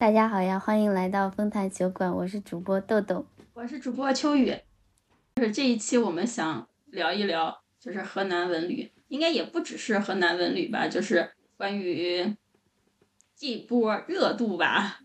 [0.00, 4.56] 大家好呀，欢迎来到丰台酒馆，我是主播豆豆，我是主播秋雨。
[5.34, 12.34] 就是这一期我们想聊一聊，就是河南文旅，应该也不只是河南文旅吧，就是关于
[13.36, 15.00] 这波热度吧。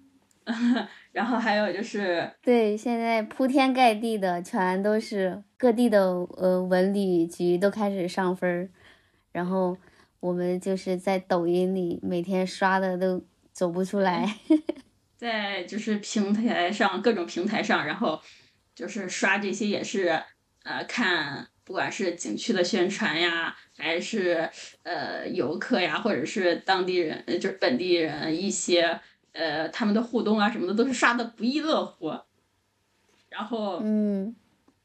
[1.12, 6.06] 然后还有就是，对，现在铺天盖地的全都是各地的
[6.38, 8.70] 呃文旅局都开始上分儿，
[9.34, 9.76] 然后
[10.22, 14.38] 我们就是在抖音里每天刷的都走不出来，
[15.16, 18.22] 在就是平台上各种平台上，然后
[18.74, 20.22] 就是刷这些也是
[20.64, 24.50] 呃看不管是景区的宣传呀，还是
[24.84, 29.00] 呃游客呀，或者是当地人就是本地人一些。
[29.38, 32.18] 呃，他们的互动啊什么的都是刷的不亦乐乎，
[33.28, 34.34] 然后嗯，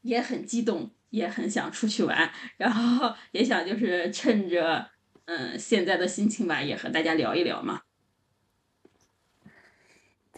[0.02, 4.90] 也很激动，也很想出去玩，然后也想就是趁着
[5.26, 7.82] 嗯现在的心情吧，也和大家聊一聊嘛。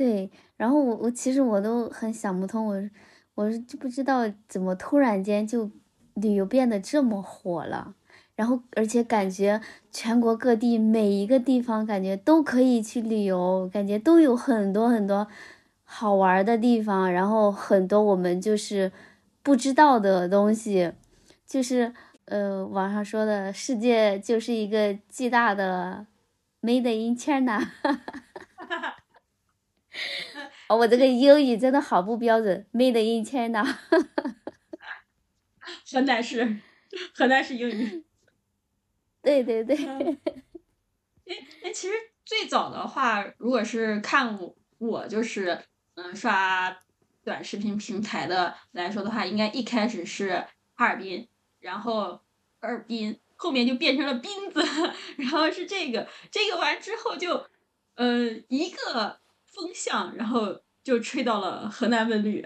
[0.02, 2.90] 对，然后我我其实我都很想不通，我
[3.36, 5.70] 我就不知道怎么突然间就
[6.14, 7.94] 旅游变得这么火了。
[8.34, 9.60] 然后，而且感觉
[9.92, 15.28] 全国各地每一个地方感觉都可以去旅游，感觉都有很多很多
[15.84, 18.90] 好玩的地方，然后很多我们就是
[19.44, 20.92] 不知道的东西，
[21.46, 21.94] 就是
[22.24, 26.04] 呃网上说的世界就是一个巨大的
[26.60, 28.96] Made in China，哈哈哈
[30.68, 33.62] 哦，我这个英语真的好不标准，Made in China，
[35.90, 36.58] 河南是
[37.14, 38.04] 河南是英语。
[39.22, 40.18] 对对对，哎
[41.62, 45.62] 哎，其实最早的话，如果是看我我就是
[45.94, 46.76] 嗯刷
[47.22, 51.28] 短视频平台的来说的话，应该一开始是哈尔滨，
[51.60, 52.20] 然后
[52.60, 54.60] 哈尔滨后面就变成了斌子，
[55.16, 57.46] 然后是这个这个完之后就
[57.94, 59.20] 呃一个
[59.54, 62.44] 风向，然后就吹到了河南文旅，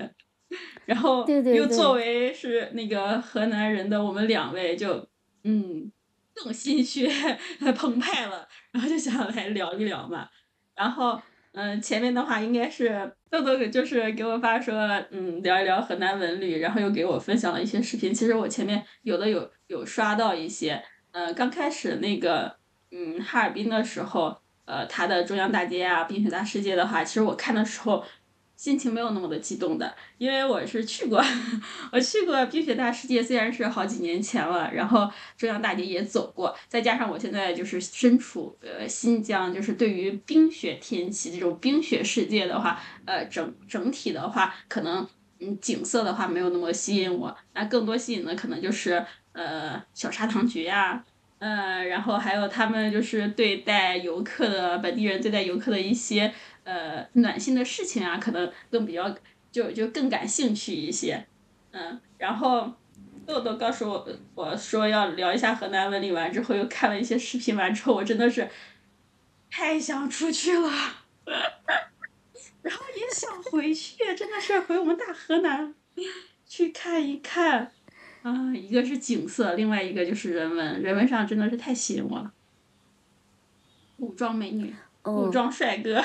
[0.85, 5.09] 然后又作为是那个河南人的我们两位就
[5.45, 5.91] 嗯。
[6.39, 7.09] 更心血
[7.75, 10.29] 澎湃了，然后就想来聊一聊嘛。
[10.75, 11.19] 然后，
[11.53, 14.77] 嗯，前面的话应该是豆豆就是给我发说，
[15.11, 18.13] 嗯，聊一聊河南文旅，然后又给我分享了一些视频。
[18.13, 22.59] 其实我前面有的有有刷到一些，呃，刚开始那个，
[22.91, 28.05] 嗯，哈尔滨的时候，呃，它的中央大街啊，冰雪大世界的话，其实我看的时候。
[28.57, 31.23] 心情没有那么的激动的，因为我是去过，
[31.93, 35.07] 我去过冰雪大世界，虽然是好几年前了，然后
[35.37, 45.07] 中央大街也走过，再加上我现在就是身处呃新疆，就是对于冰雪天气这种冰雪世界的话，呃整整体的话，可能
[45.41, 51.05] 嗯景色的话没有那么吸引我，那更多吸引的可能就是呃小砂糖橘呀，
[51.39, 56.33] 嗯，然后还有他们就是对待游客的本地人对待游客的一些。
[56.65, 59.17] 呃，暖心的事情啊，可能更比较
[59.53, 61.25] 就就更感兴趣一些，
[61.71, 62.73] 嗯，然后
[63.25, 68.51] 豆豆告诉我我说要聊一下河南文旅，完之后又看了一些视频，完之后我真的是
[69.49, 70.69] 太想出去了，
[72.63, 75.73] 然后也想回去，真的是回我们大河南
[76.45, 77.71] 去看一看，
[78.27, 82.33] 啊，一个是景色，另外一个就是人文，人文上真的是太吸引我了，
[83.99, 86.03] 武装美女，武装帅哥。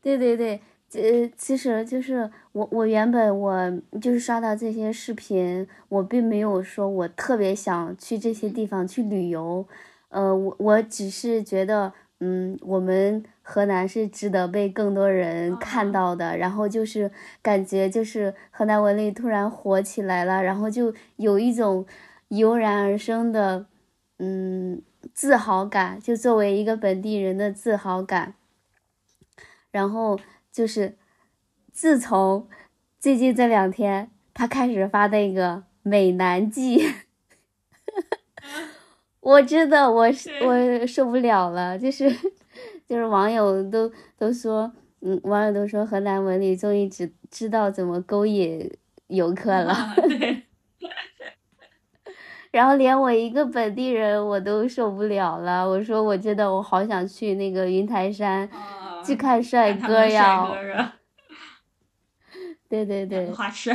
[0.00, 0.60] 对 对对，
[0.92, 9.66] 呃，其实就是我，我原本我就是刷到这些视频，我并没有说我特别想去这些地方去旅游，
[10.10, 17.10] 呃，我我只是觉得，嗯，我们河南是值得被更多人看到的，然后就是
[17.42, 21.84] 感觉就是河南文旅突然火起来了，然后就有一种
[22.28, 23.66] 油然而生的，
[24.18, 24.80] 嗯，
[25.12, 28.34] 自豪感，就作为一个本地人的自豪感。
[29.70, 30.18] 然后
[30.50, 30.96] 就是，
[31.70, 32.48] 自从
[32.98, 36.82] 最近这两天他开始发那个美男计，
[39.26, 40.06] 我真的我
[40.44, 42.08] 我受不了了，就是
[42.86, 48.70] 就是网友都都说，嗯，网友都说河南文旅终于知知道怎么勾引
[49.08, 49.74] 游客了，
[52.52, 58.48] 然后连我一个本地人我都受不了了，我说我真的我好想去那个云台山。
[59.04, 60.44] 去看帅哥呀！
[62.68, 63.70] 对对对，花痴，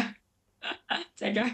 [1.15, 1.49] 在这儿。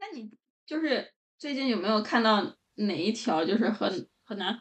[0.00, 0.28] 那你
[0.66, 1.09] 就是
[1.40, 3.90] 最近有没有看到哪一条就是河
[4.22, 4.60] 河南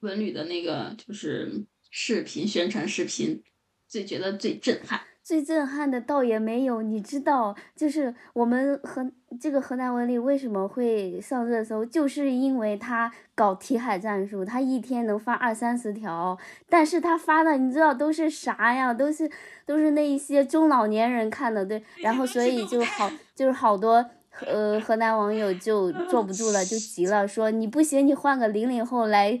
[0.00, 3.40] 文旅的那个就是视频宣传视频，
[3.86, 5.00] 最觉得最震撼？
[5.22, 9.08] 最震撼的倒也没有，你知道，就是我们河
[9.40, 16.36] 这个河南文旅为什么会上热搜，就是因为他搞题海战术，他一天能发二三十条，
[16.68, 18.92] 但是他发的你知道都是啥呀？
[18.92, 19.30] 都是
[19.64, 24.04] 都是那一些中老年人看的，对，然后所以就好就是好多
[24.44, 29.40] 呃河南网友就坐不住了，就急了，说你不行，你换个零零后来，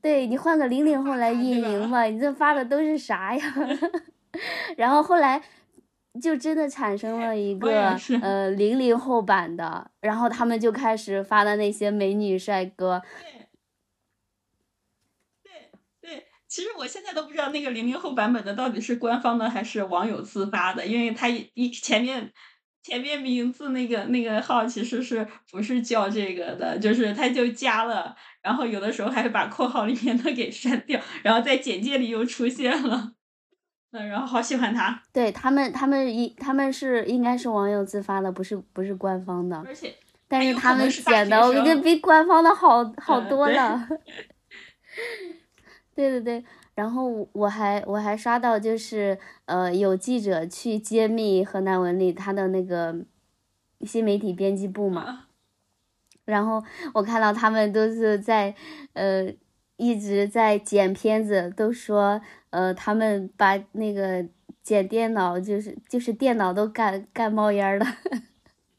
[0.00, 3.44] 对你换个零零后来运营吧，你这发的都是啥呀？
[4.76, 5.42] 然后后来
[6.20, 13.02] 就真的产生了一个呃零零后版的，然后他们就开始发的那些美女帅哥。
[15.42, 15.50] 对
[16.00, 22.32] 对对，其实我现在都不知道那个零零后版本的到底是官方的还是网友自发的，因为他一前面
[22.82, 33.12] 前面名字那个那个号其实是不是叫这个的，就是他就加了，然后有的时候还会把括号里面的给删掉，然后在简介里又出现了。
[33.90, 35.02] 嗯，然后好喜欢他。
[35.12, 39.56] 对他们，他们一他们是应该是网友自发的，不是不是官方的。
[39.66, 39.94] 而且，
[40.28, 43.88] 但是他们剪的，我觉得比官方的好好多了。
[45.94, 46.44] 对 对对，
[46.78, 52.94] 然后我还我还刷到就是呃有记者去揭秘河南文理他的那个
[53.80, 55.24] 新媒体编辑部嘛，
[56.24, 56.62] 然后
[56.94, 58.54] 我看到他们都是在
[58.92, 59.28] 呃
[59.76, 62.20] 一直在剪片子，都说。
[62.50, 64.24] 呃，他们把那个
[64.62, 67.84] 剪电脑，就是就是电脑都干干冒烟了。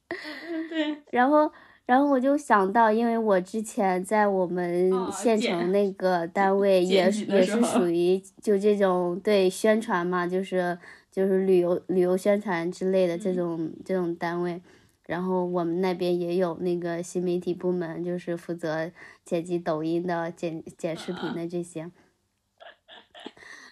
[0.68, 1.04] 对。
[1.12, 1.52] 然后，
[1.90, 10.78] 然后我就想到，因为我之前在我们县城那个单位也也是属于就这种对宣传嘛，就是
[11.12, 14.62] 就是旅游旅游宣传之类的这种这种单位。
[15.08, 18.92] 然后我们那边也有那个新媒体部门，就是负责
[19.26, 21.90] 剪辑抖音的、剪剪视频的这些。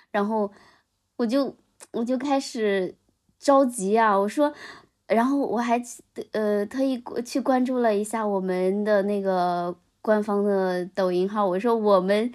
[0.09, 0.51] 然后
[1.17, 1.55] 我就
[1.91, 2.95] 我就开始
[3.37, 4.17] 着急啊！
[4.17, 4.51] 我说，
[5.07, 5.81] 然后我还
[6.31, 12.31] 呃特意去关注了一下我们的那个官方的抖音号，我说我们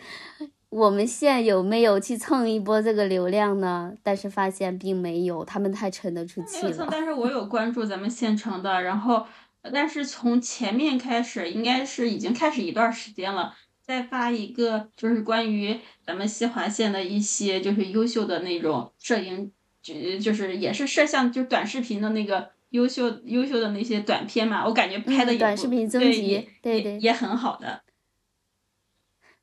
[0.71, 3.93] 我们县有没有去蹭一波这个流量呢？
[4.03, 6.89] 但是发现并没有，他们太沉得住气了。
[6.91, 9.27] 但是我有关注咱们县城的，然后
[9.73, 13.55] 但是从前面开始，应该是已经开始一段时间了。
[13.85, 19.51] 再发一个，就是关于咱们西华县的一些就是优秀的那种摄影，
[19.83, 27.83] 就就是也是摄像，就短视频的那个优秀优秀的那些短片嘛，我感觉拍的也短视频增集，对对，也很好的。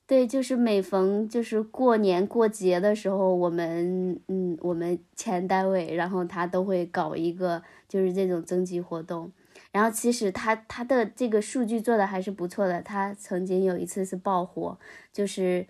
[0.05, 9.31] 对，就是每逢就是过年过节的时候，我们嗯，我们前单位，然后他都会搞一个就是这种征集活动。
[9.71, 14.79] 然后其实他他的这个数据做的还是不错的，他曾经有一次是爆火，
[15.13, 15.67] 就是，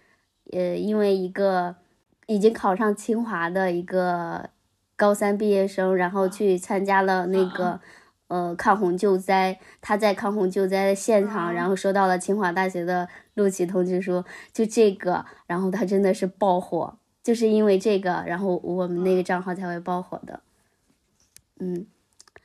[0.53, 1.75] 呃，因为一个
[2.27, 4.49] 已经考上清华的一个
[4.99, 7.79] 高三毕业生，然后去参加了那个
[8.27, 20.41] 呃抗洪救灾，他在抗洪救灾的现场，然后收到了清华大学的录取通知书，就这个，然后他真的是爆火，就是因为这个，然后我们那个账号才会爆火的，
[21.59, 21.87] 嗯。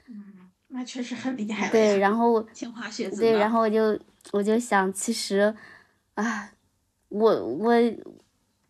[0.07, 0.23] 嗯
[0.69, 1.69] 那确实很厉害。
[1.71, 3.21] 对，然后清华学子。
[3.21, 3.99] 对，然后我就
[4.33, 5.55] 我就想，其实，
[6.15, 6.51] 啊，
[7.11, 7.73] 我我，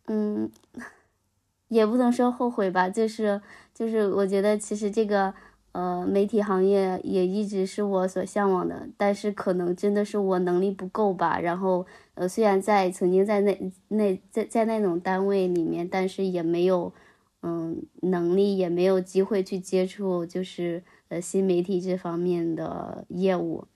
[0.08, 0.50] 嗯，
[1.68, 3.40] 也不能说后悔吧，就是
[3.74, 5.34] 就是我觉得其实这个
[5.72, 11.38] 呃媒体行业也一直是我所向往的，但是可能真的是我能力不够吧。
[11.40, 11.84] 然后
[12.14, 16.94] 呃虽然在曾经在那那在在那种单位里面，但是也没有
[17.42, 20.82] 嗯能力，也没有机会去接触，就是。
[21.08, 23.66] 呃，新媒体这方面的业务，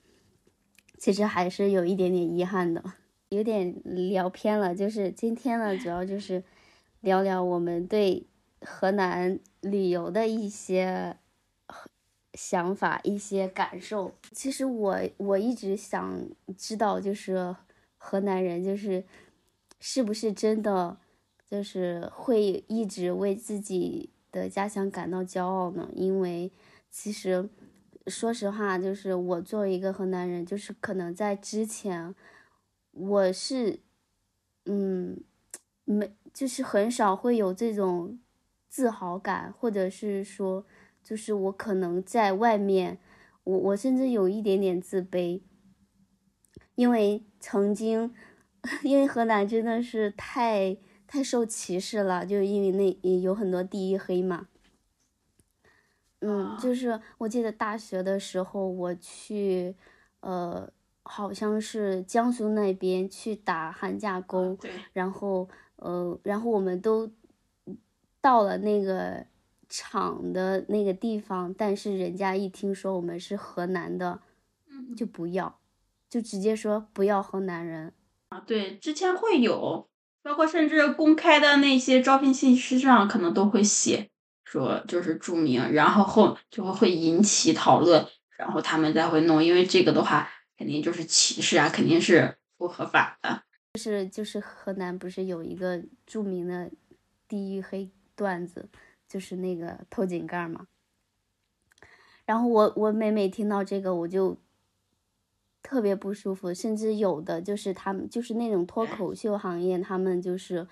[0.97, 2.83] 其实还是有一点点遗憾的，
[3.29, 4.75] 有点聊偏了。
[4.75, 6.43] 就是今天呢，主要就是
[7.03, 8.27] 聊聊我们对
[8.63, 9.39] 河南
[9.71, 11.17] 旅游的一些
[12.35, 14.15] 想法、一些感受。
[14.33, 16.21] 其实我我一直想
[16.57, 17.55] 知道，就是
[17.97, 19.05] 河南人就是
[19.81, 20.99] 是不是真的
[21.49, 25.89] 就是会一直为自己的家乡感到骄傲呢？
[25.95, 26.51] 因为
[26.91, 27.49] 其实，
[28.07, 32.15] 说实话，就是我作为一个河南人，就是可能在之前，
[32.93, 33.81] 我是，
[34.67, 35.23] 嗯，
[35.85, 38.19] 没，就是很少会有这种
[38.69, 40.65] 自豪感，或者是说，
[41.03, 42.99] 就是我可能在外面，
[43.45, 45.41] 我我甚至有一点点自卑，
[46.75, 48.15] 因为曾经，
[48.83, 52.71] 因为河南真的是太太受歧视了，就因为
[53.03, 54.49] 那有很多第一黑嘛。
[56.21, 59.77] 嗯，就是我记得大学的时候，我去，
[60.19, 60.69] 呃，
[61.05, 64.59] 好像是江苏那边去打寒假工，
[64.93, 67.09] 然后，呃，然后我们都
[68.21, 69.25] 到了那个
[69.69, 74.21] 厂的那个地方，但是人家一听说我们是河南的，
[74.71, 75.59] 嗯就不要，
[76.09, 77.93] 就直接说不要河南人。
[78.31, 79.89] 啊，对，之前会有，
[80.23, 84.11] 包括甚至公开的那些招聘信息上可能都会写
[84.45, 88.07] 说就是注明，然后后就会会引起讨论，
[88.37, 93.43] 然后他们再会弄，因为这个的话肯定就是歧视啊，肯定是不合法的。
[93.75, 96.71] 就是就是河南不是有一个著名的
[97.29, 98.69] 地域黑段子，
[99.09, 100.67] 就是那个偷井盖嘛。
[102.27, 104.37] 然后我我每每听到这个我就
[105.63, 110.67] 特别不舒服，甚至有的就是他们就是那种脱口秀行业，他们就是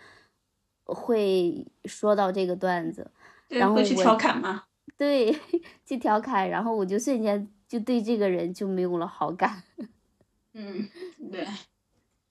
[0.85, 3.11] 会说到这个段子，
[3.49, 4.65] 然后会去调侃嘛。
[4.99, 5.33] 对，
[5.85, 9.63] 去调侃，然后我就瞬间就对这个人就没有了好感。
[10.53, 10.89] 嗯，
[11.31, 11.47] 对，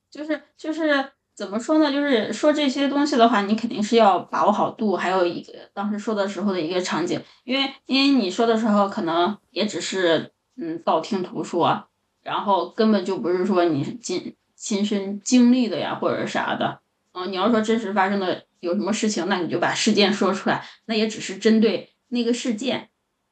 [0.09, 1.91] 就是就是怎么说呢？
[1.91, 11.87] 就是说这些东西的话，你肯定是要把握好度，还有一个当时说的时候的一个场景，因为因为你说的时候可能也只是嗯道听途说，
[12.23, 16.79] 然后根本就不是说你亲亲身经历的呀或者啥的。
[17.11, 22.89] 嗯，你要说真实发生的有什么事情，那你就把事件说出来，那也只是针对那个事件，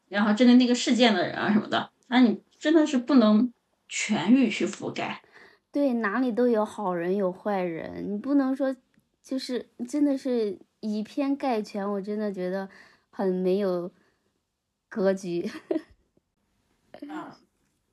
[0.09, 3.53] 然后针对那个事件的人啊什么的，那你真的是不能
[3.87, 5.21] 全域去覆盖。
[5.73, 8.75] 对，哪里都有好人有坏人，你不能说
[9.23, 12.69] 就是真的是以偏概全，我真的觉得
[13.09, 13.89] 很没有
[14.87, 15.49] 格局。
[17.09, 17.39] 啊，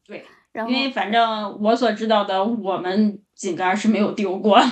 [0.04, 4.60] 对，然后因为反正我所知道的，我们井盖是没有丢过。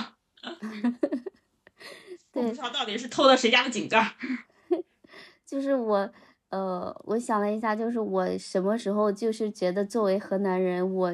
[2.31, 4.13] 对知，道到底是偷的谁家的井盖。
[5.43, 6.07] 就是我，
[6.49, 11.11] 呃，我想了一下，就是我什么时候就是觉得作为河南人，我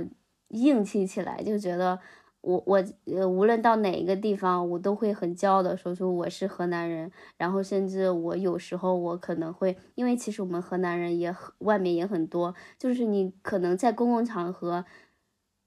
[0.63, 2.00] 硬气起来，就觉得
[2.41, 7.12] 我我呃，无论到哪一个地方，我都会很骄傲的说出我是河南人。
[7.38, 14.85] 然后甚至我有时候我可能会，因为其实我们河南人也很外面也很多，就是你可能在公共场合。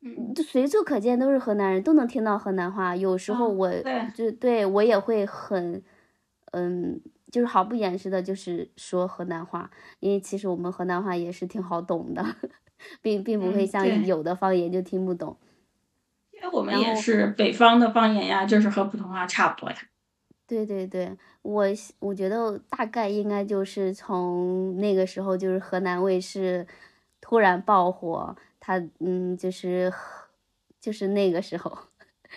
[0.00, 2.94] 嗯，就随处可见都是河南人，都能听到河南话。
[2.94, 5.82] 有时候嗯我对就对我也会很，
[6.52, 7.00] 嗯，
[7.32, 9.68] 就是毫不掩饰的，就是说河南话，
[9.98, 12.24] 因为其实我们河南话也是挺好懂的，
[13.02, 15.36] 并并不会嗯像有的方言就听不懂。
[16.32, 19.76] 因为我们也是北方的方言呀，就是和普通话差不多呀。
[20.46, 21.66] 对对对，我
[21.98, 26.66] 我觉得大概应该就是从那个时候，就是河南卫视
[27.20, 29.92] 突然爆火，他嗯，就是
[30.80, 31.76] 就是那个时候，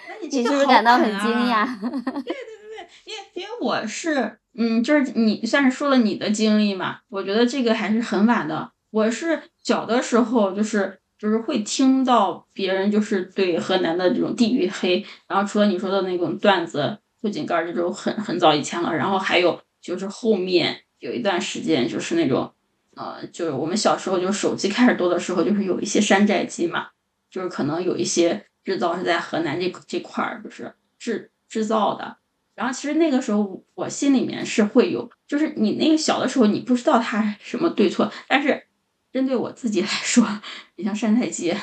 [0.10, 1.66] 那你你是不是感到很惊讶？
[3.06, 8.72] 因为因为我是，嗯，就是你算是说了你的经历嘛，我觉得这个还是很晚的。
[8.90, 22.52] 我是小的时候，就是就是会听到别人就是对河南的这种地域黑，然后除了你说的那种段子、偷井盖这种很很早以前了，然后还有就是后面有一段时间就是那种，
[22.96, 26.88] 呃，就是我们小时候就手机开始多的时候，就是有一些山寨机嘛，
[27.30, 32.18] 就是可能有一些制造是在河南这这块儿就是制制造的。
[32.56, 38.64] 然后其实那个时候我心里面是会有，就是你那个小的时候你不知道它什么对错，但是
[39.12, 40.28] 针对我自己来说，
[40.76, 41.56] 你像山寨机，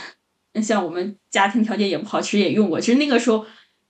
[0.62, 2.80] 像我们家庭条件也不好，其实也用过。
[2.80, 3.46] 其实那个时候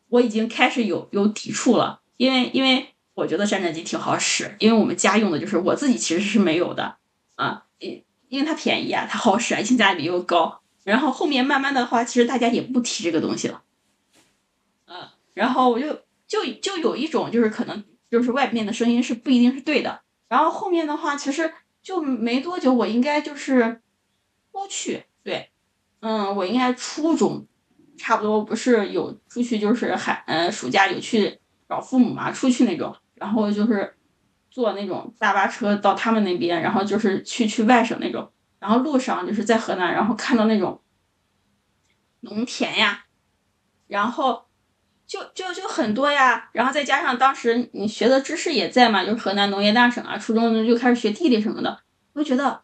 [0.09, 6.97] 我已经开始有有抵触了，因为因为我觉得山寨机挺好使，因为我们家用的就是我自己其实是没有的
[7.37, 10.61] 啊，因因为它便宜啊，它好使啊，性价比又高。
[10.85, 13.63] 然后后面慢慢的话，其实大家也不提这个东西了，
[14.87, 16.01] 嗯，然后我就。
[16.29, 21.55] 就就有一种就是可能就是外面的声音是不一定是对的，然后后面的话其实
[21.89, 23.81] 就没多久，我应该就是
[24.53, 25.49] 出去，对，
[26.01, 27.47] 嗯，我应该初中
[27.97, 33.97] 差不多不是有出去就是寒呃暑假有去找父母嘛，出去那种，然后就是
[34.51, 40.83] 坐那种大巴车到他们那边，然后就是去去外省那种，然后路上就是在河南，然后看到那种
[42.21, 43.07] 农田呀，
[43.87, 44.48] 然后。
[45.09, 51.81] 就就就很多呀，然后再加上当时你学的知识也在嘛，就是河南农业大省啊，初中就开始学地理什么的，
[52.13, 52.61] 我就觉得，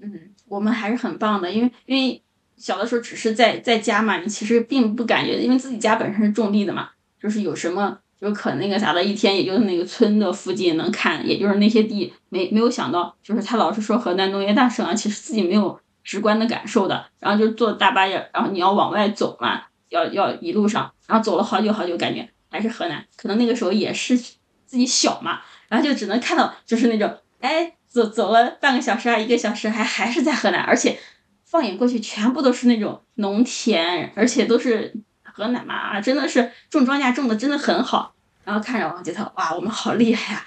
[0.00, 2.22] 嗯，我们还是很棒的，因为因为
[2.56, 6.88] 小的时候只是在在家嘛，你其实并不感觉，因为自己家本身是种地的嘛，
[7.20, 19.64] 就是有什么就是可那个啥的，一天也就是那个村的附近能看，也就是那些地，没没有想到，就是他老是说河南农业大省啊，其实自己没有直观的感受的，然后就坐大巴也，然后你要往外走嘛。
[19.88, 23.04] 要要一路上，然后走了好久好久，感觉还是河南。
[23.16, 30.98] 可能那个时候也是自己小嘛，然后就只能看到就是那种，哎，走走了半个小时啊，一个小时还还是在河南，而且
[31.44, 38.14] 放眼过去全部都是那种农田，而且都是河南嘛，真的是种庄稼种的真的很好。
[38.44, 40.46] 然后看着我觉得哇，我们好厉害、啊。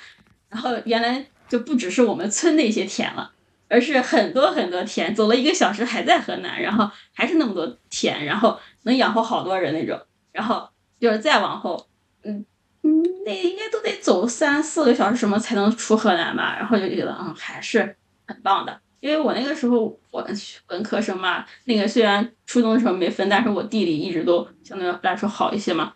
[0.49, 3.31] 然后原来就不只是我们村那些田了，
[3.67, 9.99] 而是很多很多田，走了一个小时还在河南，然后还是那么多田，然后能养活好多人那种。
[10.31, 10.69] 然后
[10.99, 11.87] 就是再往后，
[12.23, 12.45] 嗯
[12.83, 16.55] 嗯，那应该都得走三四个小时什么才能出河南吧？
[16.57, 17.95] 然后就觉得嗯还是
[18.25, 18.79] 很棒的。
[19.01, 20.27] 因为我那个时候我
[20.67, 25.93] 文科生嘛，那个虽然初中的时候没分，但是我地理一直都相对来说好一些嘛，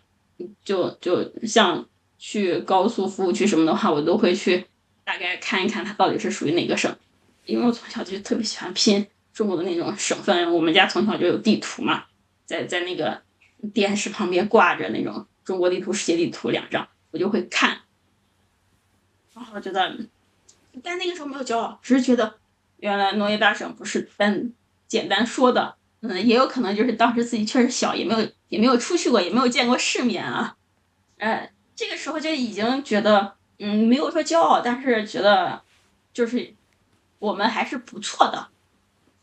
[0.64, 1.86] 就就像
[2.18, 4.66] 去高速服务区什么的话，我都会去
[5.04, 6.90] 大概看一看它到底是属于哪个省，
[7.44, 12.04] 因为我从小就特别喜欢拼中国的那种省份，我们家从小就有地图嘛，
[12.44, 13.22] 在在那个
[13.72, 17.78] 电视旁边挂着那种中国地图、世界地图两张，我就会看，
[19.34, 19.96] 然后觉得，
[20.82, 22.34] 但那个时候没有骄傲，只是觉得。
[22.78, 24.52] 原来农业大省不是单
[24.86, 30.54] 简单说的，嗯，也有可能就是当时自己确实小，也没有也没有出去过，也没有见过世面啊，
[31.16, 35.62] 哎，这个时候就已经觉得，嗯，没有说骄傲，但是觉得
[36.12, 36.52] 就是
[37.20, 38.48] 我们还是不错的。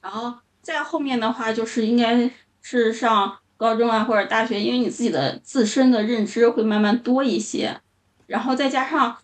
[0.02, 7.82] 然后再后面的话，就是应该是上高中啊或者大学，因为你自己的自身的认知会慢慢多一些，
[8.28, 9.18] 然后再加上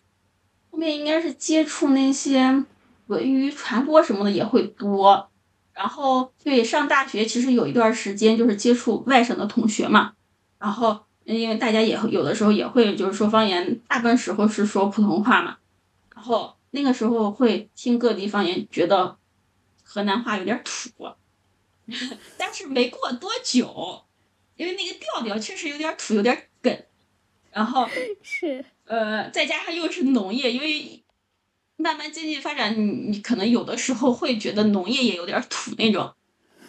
[0.70, 2.64] 后面应该是接触那些。
[3.08, 5.30] 文娱传播什么的也会多，
[5.72, 10.12] 然后对上大学其实有一段时间就是接触外省的同学嘛，
[10.58, 15.56] 然后因为大家也有的时候也会就是说方言，大部分时候是说普通话嘛，
[16.14, 19.16] 然后那个时候会听各地方言，觉得
[19.82, 21.06] 河南话有点土，
[22.36, 24.02] 但是没过多久，
[24.56, 26.76] 因为那个调调确实有点土，有点梗，
[27.50, 27.88] 然后
[28.22, 31.02] 是呃再加上又是农业，因为。
[31.80, 36.12] 慢慢经济发展，你你可能有的时候会觉得农业也有点土那种，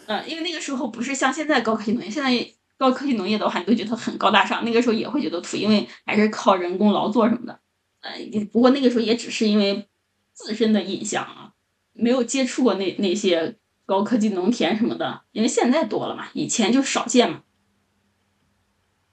[0.06, 7.60] 嗯，因为那个时候不是像现在高科技农业，现在高科技农业的话，你都觉得很高大上，那个时候也会觉得土，因为还是靠人工劳作什么的，
[8.02, 8.12] 呃，
[8.52, 9.88] 不过那个时候也只是因为
[10.32, 11.54] 自身的印象啊，
[11.94, 13.56] 没有接触过那那些
[13.90, 17.42] 高科技农田什么的，因为现在多了嘛，以前就少见嘛。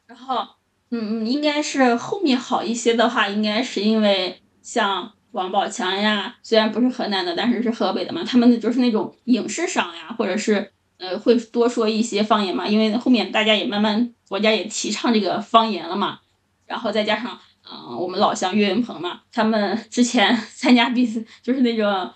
[0.07, 0.47] 然后，
[0.91, 5.13] 嗯嗯，应该是后面好一些的话，应该是因为像。
[5.33, 8.25] 王宝强呀，虽然不是河南的，但是是河北的嘛。
[8.25, 12.67] 他们就是那种影视上呀，或者是呃，会多说一些方言嘛。
[12.67, 16.21] 因为后面大家也慢慢国家也提倡这个方言了嘛。
[16.65, 17.39] 然后再加上
[17.71, 22.15] 嗯，我们老乡岳云鹏嘛，他们之前参加比赛就是那种呃，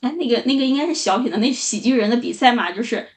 [0.00, 3.08] 哎，那个那个应该是小品的那喜剧人的比赛嘛，就是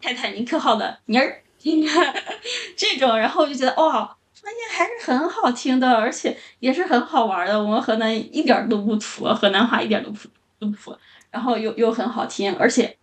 [0.00, 1.42] 泰坦尼克号的妮儿，
[2.76, 4.16] 这种，然后我就觉得哇。
[4.38, 7.60] 发现还是很好听的，而且也是很好玩的。
[7.60, 10.28] 我们河南一点都不土，河南话一点都不
[10.60, 10.96] 不土，
[11.32, 12.96] 然后又又很好听，而且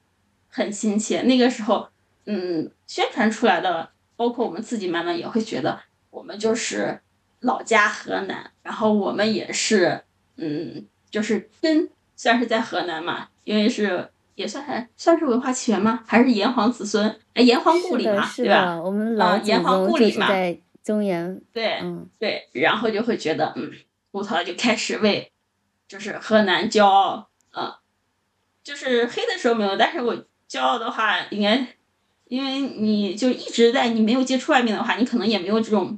[0.47, 1.21] 很亲切。
[1.23, 1.89] 那个时候，
[2.27, 7.01] 嗯，宣传出来的，包括我们自己慢慢也会觉得，我们就是
[7.41, 10.01] 老家河南，然后我们也是，
[10.37, 11.49] 嗯，就是
[12.13, 16.03] 根算是在河南嘛，因为是也算算是文化起源吗？
[16.07, 17.19] 还是炎黄子孙？
[17.33, 18.81] 哎，炎黄故里嘛，对吧？
[18.81, 20.27] 我们老炎黄故里嘛。
[20.83, 21.81] 中原对，
[22.19, 23.71] 对，然后就会觉得，嗯，
[24.11, 25.31] 吐槽就开始为，
[25.87, 27.73] 就是河南骄傲，嗯，
[28.61, 30.13] 就是黑的时候没有，但是我
[30.49, 31.65] 骄傲的话，应该，
[32.27, 35.97] 因为你就一直在，你没有接触外面的话，你可能也没有这种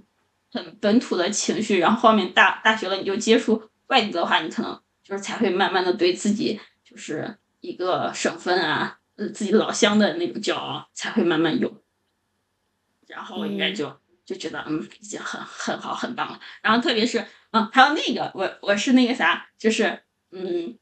[0.54, 11.82] 很本土的情绪，然后后面大大学了，你就接触外地的话，你可能就是才会慢慢的对自己就是一个省份啊，呃，自己老乡的那种骄傲才会慢慢有，
[13.08, 13.98] 然后应该就。
[14.26, 20.76] 就觉得嗯已经很很好很棒了，然后特别是嗯还有那个我我是那个啥就是嗯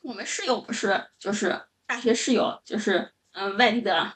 [0.00, 4.14] 我们室友不是就是大学室友就是嗯外地的，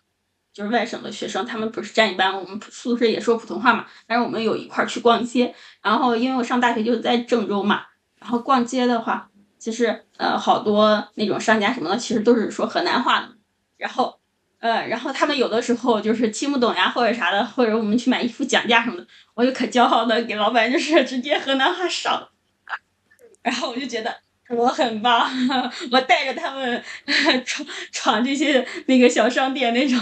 [0.53, 5.53] 就是外省的学生，他们不是占一班，我们宿舍也说普通话嘛，但是我们有一块儿去逛街，
[5.83, 7.87] 然后因为我上大学就是在郑州嘛，
[8.21, 9.29] 然后逛街的话，
[9.63, 13.29] 其实呃好多那种商家什么的，其实都是说河南话的，
[13.77, 14.19] 然后。
[14.59, 22.29] 呃，然后他们有的时候就是听不懂呀，或者啥的，或者我们去买衣服讲价什么的，我就可骄傲的给老板就是直接河南话上，
[23.43, 24.15] 然后我就觉得
[24.51, 25.29] 我很棒，
[25.91, 26.81] 我带着他们
[27.45, 29.99] 闯闯这些那个小商店那种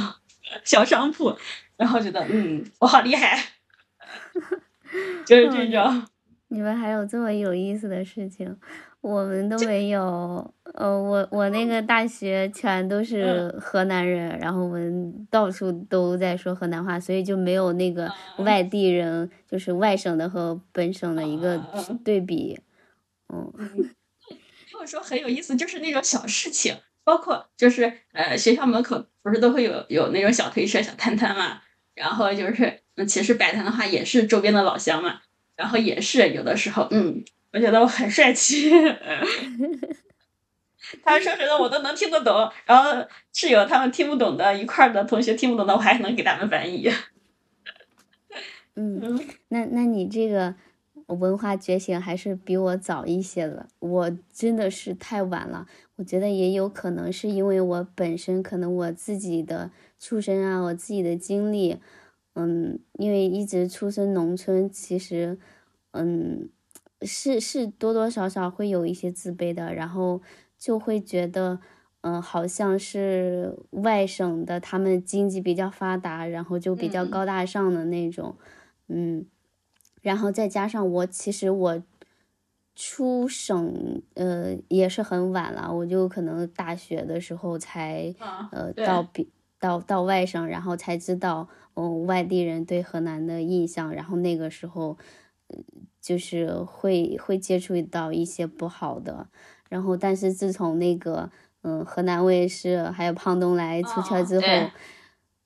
[0.62, 1.34] 小商铺，
[1.78, 3.42] 然后觉得嗯，我好厉害，
[5.24, 6.06] 就是这种。
[6.48, 8.54] 你们还有这么有意思的事情？
[9.02, 21.58] 我们都没有，呃，我我那个大学全都是河南人，然后我们到处都在说河南话，所以就没有那个外地人，就是外省的和本省的一个
[22.04, 22.60] 对比。
[23.32, 23.50] 嗯，
[24.28, 31.62] 听我说很有意思，就是那种小事情，包括就是呃学校门口不是都会有有那种小推车、小摊摊嘛，
[31.94, 35.20] 然后就是其实摆摊的话也是周边的老乡嘛，
[35.56, 37.24] 然后也是有的时候，嗯。
[37.52, 38.70] 我觉得我很帅气。
[41.04, 42.90] 他们说什么我都能听得懂，然后
[43.32, 46.90] 室友他们听不懂的，一块儿的同学听不懂的，我还能给他们翻译。
[48.74, 50.54] 嗯， 那那你这个
[51.06, 55.66] 文化觉醒还是比我早一些了，我真的是太晚了。
[55.96, 61.78] 我觉得也有可能是因为我本身可能我自己的出身啊，我自己的经历，
[62.34, 65.38] 嗯，因为一直出身农村，其实，
[65.90, 66.48] 嗯，
[67.02, 70.20] 是是多多少少会有一些自卑的，然后。
[70.60, 71.58] 就会觉得，
[72.02, 78.36] 嗯，好像是外省的，他们经济比较发达，然后就比较高大上的那种，
[78.88, 79.24] 嗯，
[80.02, 81.82] 然后再加上我，其实我
[82.76, 88.14] 出省，呃，也是很晚了，我就可能大学的时候才，
[88.52, 94.98] 呃，到比到到外省，然后才知道，嗯，外地人对河南的印象，然后那个时候，
[96.00, 99.26] 就是会会接触到一些不好的。
[99.68, 101.30] 然后，但是自从那个，
[101.62, 104.46] 嗯，河南卫视还有胖东来出圈之后，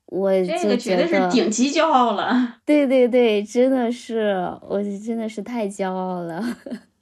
[0.06, 2.56] 我就觉得是顶级骄傲了。
[2.64, 6.42] 对对对，真的是，我真的是太骄傲了。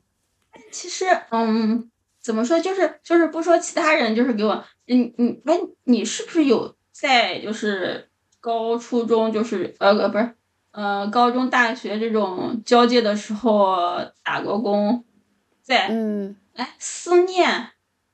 [0.72, 8.08] 其实，嗯，怎么说，就是就是不说其他人，就是给我，嗯嗯，哎，你是不是有在就是
[8.40, 10.34] 高初中，就是呃呃不是，
[10.72, 13.78] 呃高中大学这种交界的时候
[14.22, 15.04] 打过工，
[15.62, 16.36] 在嗯。
[16.54, 17.70] 哎，思念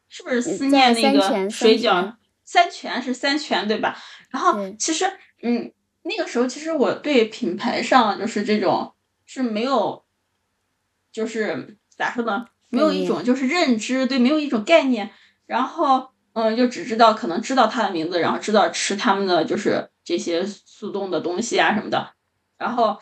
[0.09, 2.14] 是不是思念那个水饺？
[2.44, 3.99] 三全是三全对吧？
[4.31, 5.05] 然后其实，
[5.42, 8.94] 嗯，那个时候其实我对品牌上就是这种
[9.27, 10.05] 是没有，
[11.11, 12.47] 就是咋说呢？
[12.68, 15.11] 没有一种就是认知，对，没有一种概念。
[15.47, 22.12] 然后，嗯，就只知道可能知道它的名字，然后知道吃他们的就是这些速冻的东西啊什么的。
[22.59, 23.01] 然后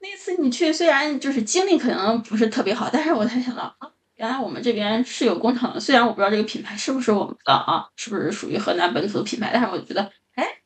[0.00, 3.90] 那次你去，虽然就是经历可能不是特别好，但是我才想到啊。
[4.16, 10.60] 原来我们这边是有工厂的，虽然我不知道这个品牌是不是我们的啊，是不是属于河南本土的品牌，但是我觉得，哎，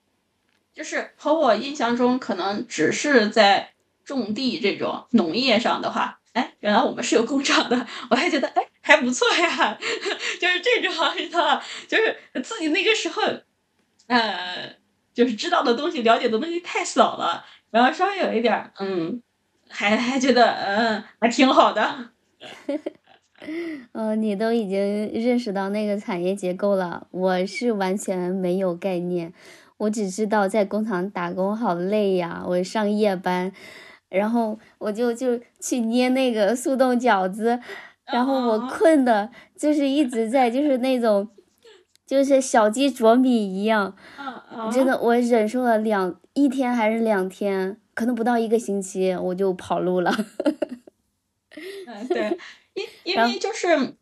[0.72, 3.72] 就是和我印象中可能只是在
[4.04, 9.76] 种地这种农业上的话，哎，原来我们是有工厂的，我还觉得哎还不错呀，
[10.40, 10.94] 就是这种
[11.32, 13.20] 的，就是自己那个时候，
[14.06, 14.76] 呃，
[15.12, 19.20] 就是知道的东西、了解的东西太少了，然后稍微有一点，嗯，
[19.68, 22.10] 还还觉得嗯还挺好的。
[23.92, 24.78] 嗯，你都已经
[25.14, 29.32] 认识到那个产业结构了，我是完全没有概念。
[29.78, 33.50] 我只知道在工厂打工好累呀，我上夜班，
[34.10, 37.58] 然后我就就去捏那个速冻饺子，
[38.12, 41.26] 然后我困的，就是一直在就是那种，
[42.10, 43.94] 就是小鸡啄米一样。
[44.72, 50.12] 真的，我忍受了两一天还是两天，可能不到一个星期，我就跑路了。
[51.86, 52.36] 嗯， 对。
[52.74, 53.94] 因因为就是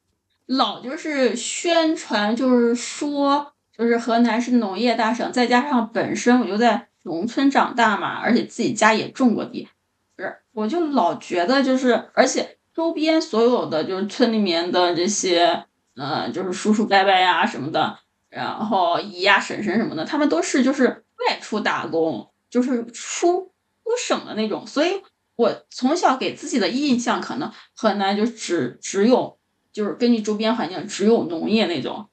[0.47, 9.69] 老就是宣传，就是说，就是河南是农业大省，再加上本身我就在农村长大嘛，而且自己家也种过地，
[10.17, 15.65] 不是，我就老觉得就是，而且周边所有的就是村里面的这些，
[15.99, 17.99] 呃，就是叔叔伯伯呀什么的，
[18.31, 20.87] 然后姨呀婶婶什么的，他们都是就是
[21.29, 23.53] 外出打工，就是出
[23.85, 25.03] 出省的那种，所以。
[25.39, 29.39] 我从小给自己的印象，可能河南就只只有，
[29.73, 32.09] 就是根据周边环境只有农业那种，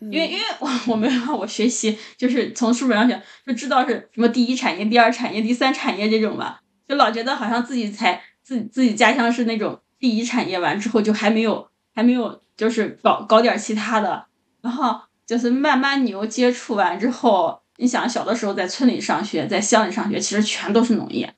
[0.00, 14.26] 因为因为我我没有我学习，就是从书本上学就知道是什么第一产业、第二产业、第三产业这种吧，就老觉得好像自己才自自己家乡是那种第一产业，完之后就还没有还没有就是搞搞点其他的，
[14.60, 21.34] 然后就是慢慢你又接触完之后，你想小的时候在村里上学，在乡里上学，其实全都是农业。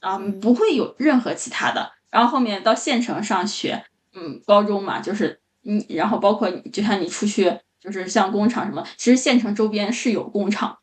[0.00, 1.92] 啊，不会有任何其他的。
[2.08, 10.78] 然后后面到县城上学，嗯，高中嘛，就是你，然后包括就像你出去，就是像工厂什么，其实县城周边是有工厂，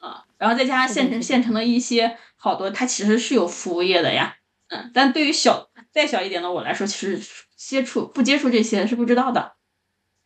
[0.00, 4.34] 啊，然后再加上县城县城的一些好多，它其实是有服务业的呀，
[4.70, 7.18] 嗯，但对于小再小一点的我来说，其实
[7.56, 9.54] 接触不接触这些是不知道的，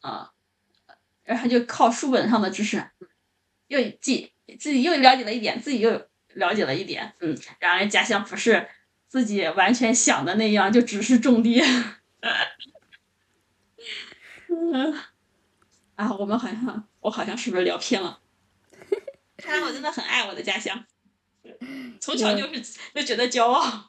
[0.00, 0.32] 啊，
[1.22, 2.90] 然后就靠书本上的知识，
[3.68, 6.08] 又记自己又了解了一点，自己又。
[6.34, 8.68] 了解了一点，嗯，然而家乡不是
[9.08, 11.60] 自己完全想的那样，就只是种地。
[14.48, 14.92] 嗯，
[15.96, 18.20] 啊，我们好像，我好像是不是聊偏了？
[19.38, 20.84] 看来我真的很爱我的家乡，
[21.98, 22.60] 从小就是
[22.94, 23.87] 就觉得骄傲，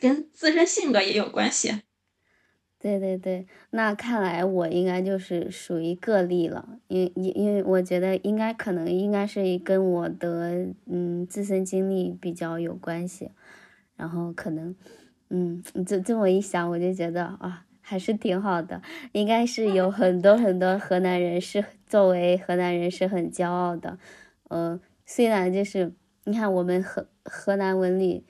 [0.00, 1.82] 跟自身性格也有关系。
[2.80, 13.32] 对对对，那看来我应该就是属于个例了，因因因为我觉得应该可能应该是跟我的嗯自身经历比较有关系，
[13.96, 14.76] 然后可能
[15.30, 18.80] 嗯，这这么一想，我就觉得啊，还是挺好的。
[19.10, 23.98] 应该是有很多很多河南人是作为河南人是很骄傲的。
[24.44, 25.92] 呃，虽然就是
[26.26, 28.24] 你看我们河河南文旅，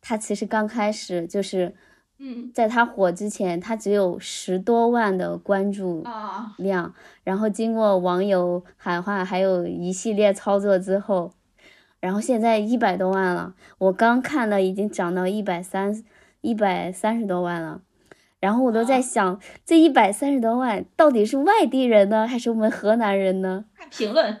[0.00, 1.74] 它其实刚开始就是，
[2.18, 11.32] 嗯在他火之前，他只有十多万的关注啊，量，然后经过网友喊话，还有一系列操作之后，
[12.00, 13.54] 然后现在一百多万了。
[13.78, 16.04] 我刚看了，已经涨到一百三
[16.40, 17.82] 一百三十多万了。
[18.40, 23.64] 然后我都在啊想，这一百三十多万到底是外地人呢，还是我们河南人呢？
[23.76, 24.40] 看评论。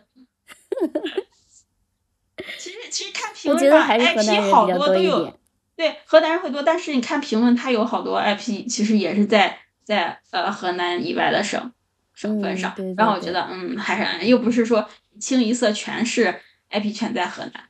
[2.56, 5.34] 其实其实看评论吧觉得还是河南，IP 人比较好多都有多一点。
[5.78, 11.72] 对，河南人会多，但是你看评论，他有好多 IP，其实也是在在呃河南以外的省
[12.14, 12.74] 省份上。
[12.96, 16.34] 然后我觉得，嗯，还是又不是说清一色全是
[16.70, 17.68] IP 全在河南。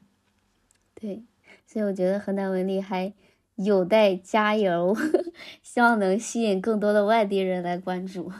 [0.98, 1.22] 对，
[1.66, 3.12] 所以我觉得河南文理还
[3.56, 4.96] 有待加油，
[5.62, 8.32] 希望能吸引更多的外地人来关注。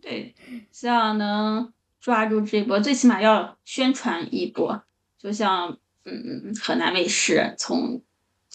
[0.00, 0.34] 对，
[0.70, 1.70] 希望能
[2.00, 4.82] 抓住这波，最起码要宣传一波。
[5.18, 8.00] 就像嗯，河南卫视从，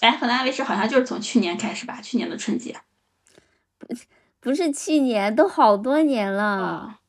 [0.01, 2.75] 哎，河南卫视好像就是从去年开始吧，去年的春节
[4.39, 6.43] 不是去年，都好多年了。
[6.43, 6.99] 啊。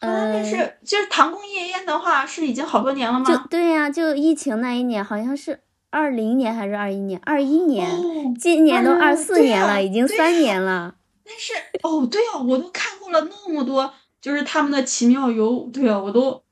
[0.00, 3.46] 河南卫嗯，视就是《唐宫夜宴》的话，是已经好多年了就吗？
[3.48, 7.20] 对呀、就疫情那一年，好像是二零年还是二一年？
[7.24, 10.96] 二一年，哦，今年都啊二四年了，已经三年了。
[11.24, 11.52] 但是
[11.82, 16.42] 哦，对啊，我都看过了那么多，就是他们的奇妙游，对啊，我都，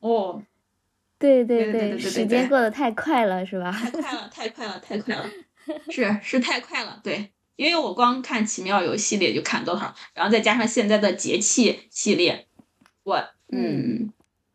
[0.00, 0.42] 哦，
[1.18, 3.72] 对对对时间过得太快了，是吧？
[3.72, 5.24] 太快了，太快了，太快了，
[5.90, 12.46] 是是太快了，对，因为我光看奇妙游系列就看多少，然后再加上现在的节气系列，
[13.04, 14.12] 我嗯，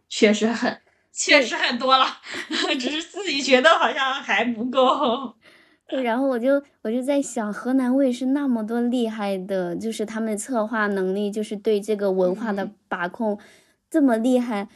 [0.08, 0.80] 确实很，
[1.12, 2.06] 确实很多了，
[2.80, 5.36] 只是自己觉得好像还不够。
[5.90, 13.38] 对，然后我就我就在想，河南卫视那么多厉害的，就是他们策划能力，就是对这个文化的嗯把控
[13.90, 14.70] 这么厉害，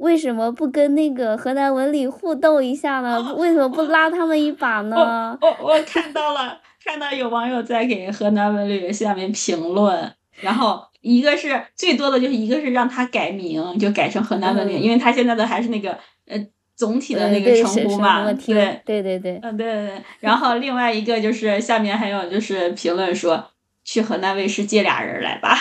[0.00, 3.34] 为什么不跟那个河南文理互动一下呢？
[3.34, 5.38] 为什么不拉他们一把呢？
[5.40, 15.90] 我我看到了，看到有网友在给河南文旅下面评论，然后一个是最多的就是一个是让他改名，就改成河南文旅，嗯因为他现在的还是那个
[16.26, 16.38] 呃
[16.74, 23.50] 总体的呃那个称呼嘛，对，对对对，嗯对对对，然后另外一个就是下面还有就是评论说
[23.84, 25.58] 去河南卫视借俩人来吧，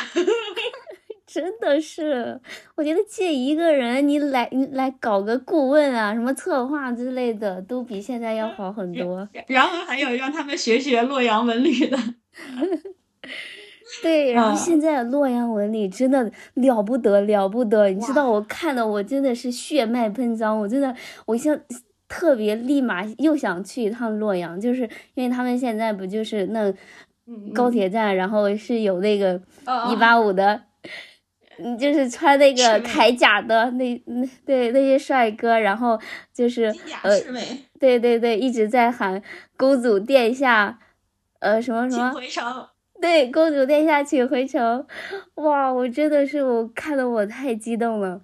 [1.31, 2.41] 真的是，
[2.75, 9.29] 我觉得借一个人，你来你来搞个顾问啊，什么策划之类的，都比现在要好很多。
[9.45, 11.97] 然后还有让他们学学洛阳文旅的，
[14.01, 17.89] 对，然后啊现在洛阳文旅真的了不得，了不得！
[17.89, 20.95] 你知道，我看的我真的是血脉喷张，我真的，
[21.27, 21.55] 我想
[22.07, 26.73] 特别立马又想去一趟洛阳，就是因为他们现在不就是那
[27.27, 30.61] 嗯高铁站，然后是有那个哦一八五的，嗯，
[31.77, 35.99] 就是穿那个铠甲的那那对那些帅哥，然后
[36.33, 36.65] 就是
[37.03, 37.19] 呃，
[37.79, 39.21] 对对对，一直在喊
[39.57, 40.79] 公主殿下，
[41.39, 42.11] 呃，什么什请么。
[42.11, 42.67] 回城。
[43.01, 44.85] 对，公主殿下请回城，
[45.35, 48.21] 哇，我真的是我看的我太激动了。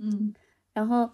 [0.00, 0.34] 嗯
[0.72, 1.10] 然后，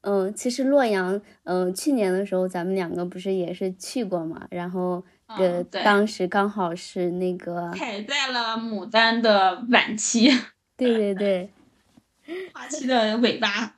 [0.00, 5.04] 嗯，其实洛阳，嗯，去年的时候咱们两个不是也是去过嘛，然后
[5.36, 10.30] 呃当时刚好是那个，踩在了牡丹的晚期，
[10.76, 11.50] 对对对，
[12.52, 13.76] 花期的尾巴。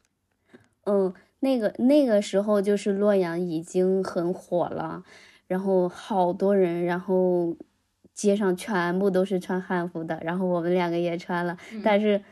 [0.84, 5.04] 嗯，那个那个时候就是洛阳已经很火了，
[5.46, 7.56] 然后好多人，然后
[8.14, 12.22] 街上全部都是穿汉服的，然后我们两个也穿了，但是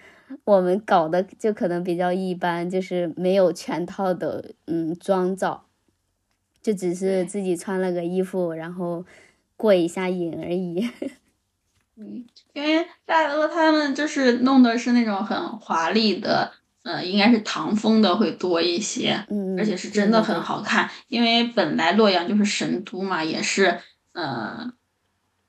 [0.44, 5.64] 我们搞的就可能比较一般，就是没有全套的嗯妆造，
[6.62, 9.04] 就只是自己穿了个衣服，然后
[9.56, 10.88] 过一下瘾而已。
[11.96, 20.90] 嗯，因为大多他们就是弄的是那种很华丽的，呃，应该是唐风的会多一些，嗯，而且是真的很好看。
[21.08, 23.78] 因为本来洛阳就是神都嘛，也是
[24.12, 24.72] 呃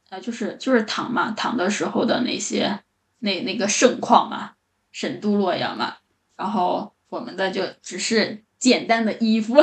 [0.10, 2.80] 呃，就是就是唐嘛，唐的时候的那些
[3.20, 4.52] 那那个盛况嘛，
[4.92, 5.98] 神都洛阳嘛。
[6.36, 9.56] 然后我们的就只是简单的衣服。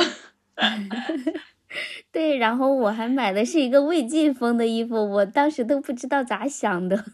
[2.11, 7.05] 对，然后我还买的是一个魏晋风的衣服，我当时都不知道咋想的。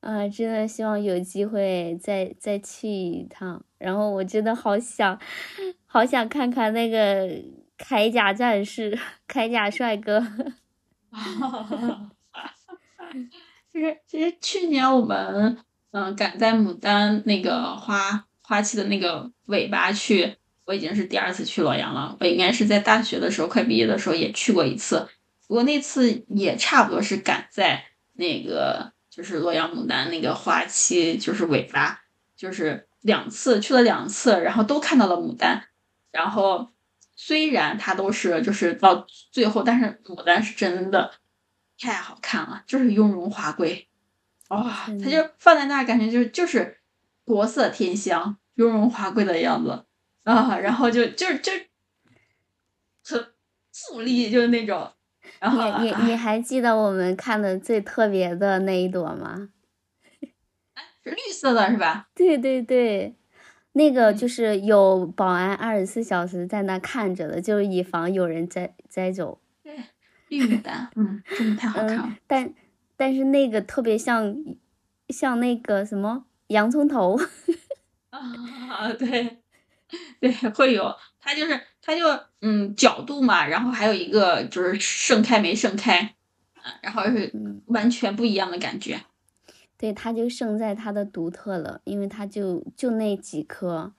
[0.00, 3.64] 啊，真的希望有机会再再去一趟。
[3.78, 5.18] 然后我真的好想，
[5.86, 7.28] 好想看看那个
[7.78, 10.20] 铠甲战士、铠甲帅哥。
[13.70, 15.56] 其实其实去年我们
[15.92, 20.36] 嗯赶在牡丹那个花花期的那个尾巴去
[20.66, 22.14] 我已经是第二次去洛阳了。
[22.20, 25.08] 我应该是在大学的时候快毕业的时候也去过一次，
[25.48, 32.02] 不过那次也差不多是赶在那个就是洛阳牡丹那个花期就是尾巴，
[32.36, 35.68] 就是两次去了两次，然后都看到了牡丹。
[36.10, 36.68] 然后
[37.16, 41.12] 虽然它都是就是到最后，但是牡丹是真的
[41.78, 43.88] 太好看了，就是雍容华贵。
[44.48, 46.80] 哇，它就放在那儿，感觉就是就是
[47.24, 49.84] 国色天香、雍容华贵的样子
[50.24, 51.52] 啊，然后就就就
[53.04, 53.26] 很
[53.72, 54.90] 富丽，就是那种。
[55.38, 59.48] 然后你你你还记得我们看的最特别的那一朵吗？
[61.02, 62.08] 是绿色的，是吧？
[62.14, 63.16] 对对对，
[63.72, 69.40] 那个就是有保安二十四小时在那看着的，就是以防有人摘摘走。
[69.62, 69.76] 对，
[70.28, 72.16] 绿牡丹，嗯，真的太好看了。
[72.26, 72.54] 但。
[72.94, 74.36] 但是那个特别像，
[75.08, 77.18] 像那个什么洋葱头，
[78.12, 79.38] 啊， 对，
[80.20, 82.04] 对，会有，它就是它就
[82.42, 86.14] 嗯角度嘛，然后还有一个就是盛开没盛开，
[86.62, 87.32] 嗯，然后是
[87.66, 89.00] 完全不一样的感觉。
[89.78, 93.92] 对，它就胜在它的独特了，因为它就就那几颗，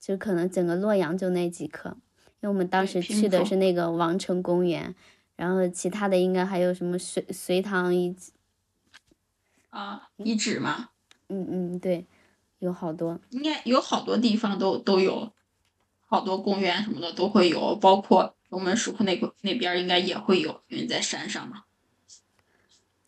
[0.00, 1.90] 就可能整个洛阳就那几颗，
[2.40, 4.94] 因为我们当时去的是那个王城公园，
[5.36, 8.32] 然后其他的应该还有什么隋隋唐遗址。
[9.70, 10.88] 啊，遗址嘛？
[11.28, 12.06] 嗯嗯，对，
[12.58, 15.32] 有好多，应该有好多地方都都有，
[16.06, 21.64] 好多公园什么的都会有，包括龙门石窟那个那边应该也会有，因为在山上嘛。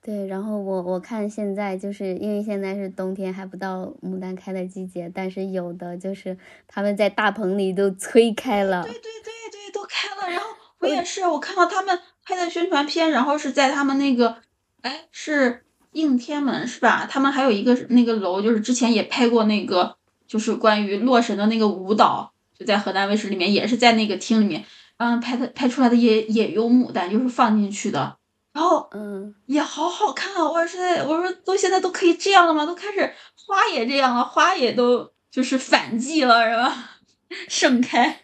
[0.03, 8.83] 对，然后我我看现在就是因为现在是冬天，还不到牡丹开的季节，但是有的就是他们在大棚里都催开了。
[8.83, 10.31] 对对对对，都开了。
[10.33, 10.47] 然后
[10.81, 14.39] 我也是，我看到他们拍的宣传片，然后是在他们那个，
[14.83, 15.67] 哎是。
[15.93, 17.07] 应天门是吧？
[17.11, 24.65] 他们还有一个那个楼，就是之前也拍过那个，就是关于洛神的那个舞蹈，就在河南卫视里面，也是在那个厅里面，
[24.99, 28.17] 嗯，拍的拍出来的也也有牡丹，就是放进去的，
[28.53, 30.49] 然后嗯，也好好看啊！
[30.49, 32.65] 我说我说都现在都可以这样了吗？
[32.65, 33.13] 都开始
[33.47, 36.91] 花也这样了，花也都就是反季了是吧？
[37.49, 38.23] 盛开，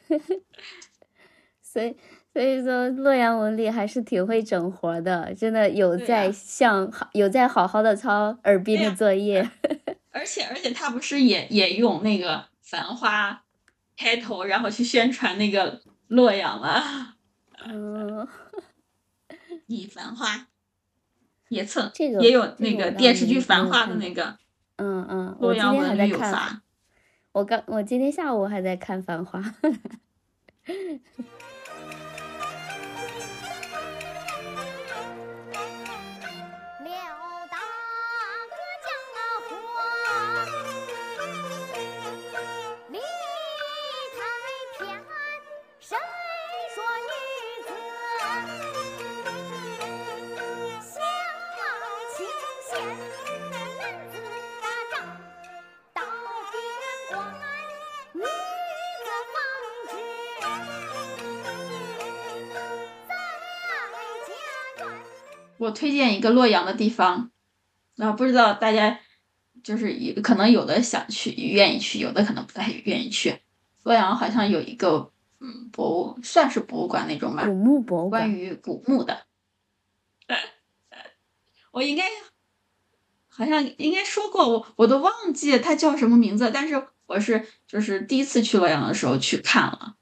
[1.63, 1.97] 所以。
[2.37, 9.49] 所以说，洛阳文理还是挺会整活的，真的有在像有在好好的抄耳鬓的作业。
[10.13, 13.43] 而且而且他不是也也用那个繁花
[13.97, 17.15] 开头，然后去宣传那个洛阳吗？
[17.65, 18.29] 嗯，
[19.65, 20.49] 你繁花
[21.49, 24.37] 也蹭，这个也有那个电视剧《繁花》的那个。
[24.77, 26.61] 嗯嗯，洛阳文理有发。
[27.33, 29.41] 我刚我今天下午还在看《繁花》。
[65.67, 67.31] 我推荐一个洛阳的地方，
[67.99, 69.01] 啊，不知道大家
[69.65, 73.41] 就是有可能有的想去，愿意去，有的可能不太愿意去。
[73.83, 79.27] 洛阳好像有一个，嗯，博物算是博物馆那种吧，古墓博物馆，关于古墓的。
[81.73, 82.05] 我应该
[83.27, 89.97] 好像应该说过，我我都忘记它叫什么名字，但是我是就是第一次去洛阳的时候去看了。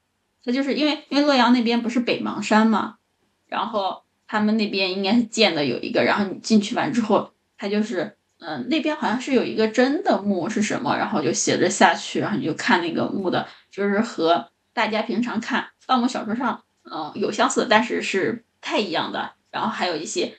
[0.44, 2.98] 它就是因为因为洛阳那边不是北邙山嘛，
[3.46, 4.03] 然后。
[4.26, 19.34] 他们那边应该是建的有一个，然后你进去完之后，他就是，嗯，那边好像是有一个真的墓是什么，然后就写着下去，然后你就看那个墓的，就是和大家平常看盗墓小说上，嗯，有相似，但是是不太一样的。
[19.50, 20.36] 然后还有一些，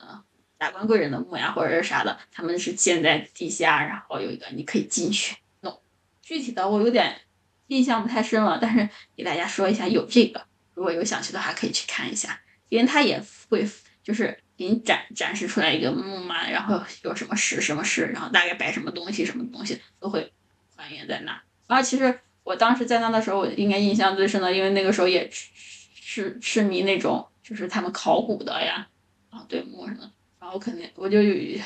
[0.00, 0.24] 呃，
[0.58, 5.78] 达官贵人的墓呀，或者是啥的，他们是建在地下，然后有一个你可以进去弄。
[6.20, 7.20] 具体的我有点
[7.68, 12.40] 印象不太深了，但是给大家说一下，有这个，如果有想去的话，可以去看一下。
[12.68, 13.68] 因为他也会
[14.02, 20.32] 就是给你展展示出来一个墓嘛，然后有什么石什么石，然后大概摆什么东西什么东西都会
[20.76, 21.40] 还原在那。
[21.66, 28.88] 然后其实我当时在那的时候，我应该印象最深的，因为那个时候也痴痴迷那种就是他们考古的呀，
[29.30, 30.10] 啊对墓什么，
[30.40, 31.60] 然后肯定我就有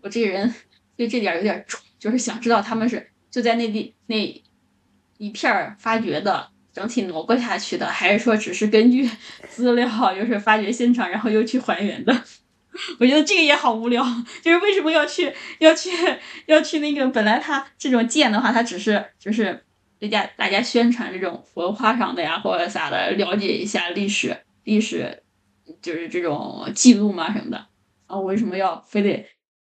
[0.00, 0.54] 我这人
[0.96, 4.42] 对这点有点冲，就是想知道他们是就在那地那
[5.18, 6.50] 一片儿发掘的。
[6.74, 9.08] 整体挪过下去的，还是说只是根据
[9.48, 12.12] 资料，就是发掘现场，然后又去还原的？
[12.98, 14.04] 我觉得这个也好无聊。
[14.42, 15.90] 就是为什么要去要去
[16.46, 17.06] 要去那个？
[17.06, 19.64] 本来它这种建的话，它只是就是
[20.00, 25.22] 大家大家宣传这种文化上的呀或者啥的，了解一下历史历史，
[25.80, 27.56] 就是这种记录嘛什么的。
[28.08, 29.24] 然后为什么要非得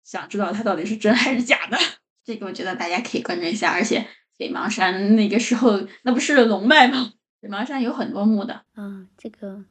[0.05, 1.77] 想知道它到底是真还是假的？
[2.23, 3.73] 这个我觉得大家可以关注一下。
[3.73, 7.13] 而且北邙山那个时候那不是龙脉吗？
[7.39, 8.53] 北邙山有很多墓的。
[8.73, 9.63] 啊，这个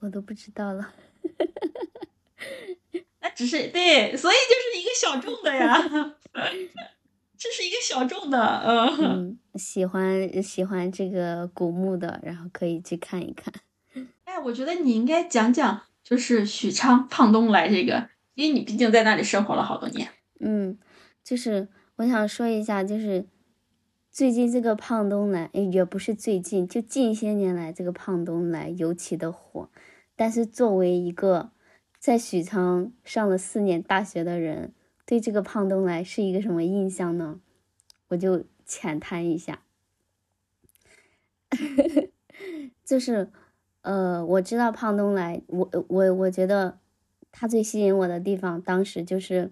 [0.00, 0.92] 我都不知道了。
[3.20, 5.76] 那只是对，所以就是一个小众的呀，
[7.38, 8.38] 这是一个小众的，
[8.98, 13.52] 嗯，喜欢喜欢这个古墓的，然后可以去看一看。
[14.24, 20.08] 哎，我觉得你应该讲讲，就是许昌胖东来这个，因为你毕竟在那里生活了好多年。
[20.40, 20.78] 嗯，
[21.22, 23.24] 就是我想说一下，就是
[24.14, 29.68] 最近这个胖东来，也不是最近，就近些年来这个胖东来尤其的火。
[30.14, 31.50] 但是作为一个
[31.98, 34.72] 在许昌上了四年大学的人，
[35.04, 37.40] 对这个胖东来是一个什么印象呢？
[38.10, 39.64] 我就浅谈一下，
[42.86, 43.28] 就是，
[43.82, 46.78] 呃，我知道胖东来，我我我觉得
[47.32, 49.50] 他最吸引我的地方，当时就是，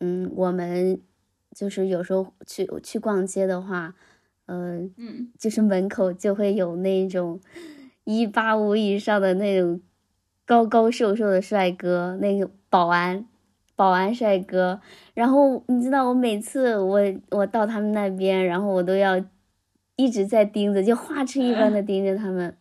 [0.00, 1.00] 嗯，我们
[1.54, 3.94] 就是有时候去去逛街的话，
[4.46, 7.40] 呃，嗯，就是门口就会有那种
[8.04, 9.80] 一八五以上的那种。
[10.46, 13.24] 高高瘦瘦的帅哥，那个保安，
[13.74, 14.78] 保安帅哥。
[15.14, 17.00] 然后你知道，我每次我
[17.30, 19.24] 我到他们那边，然后我都要
[19.96, 22.54] 一直在盯着，就花痴一般的 盯着他们。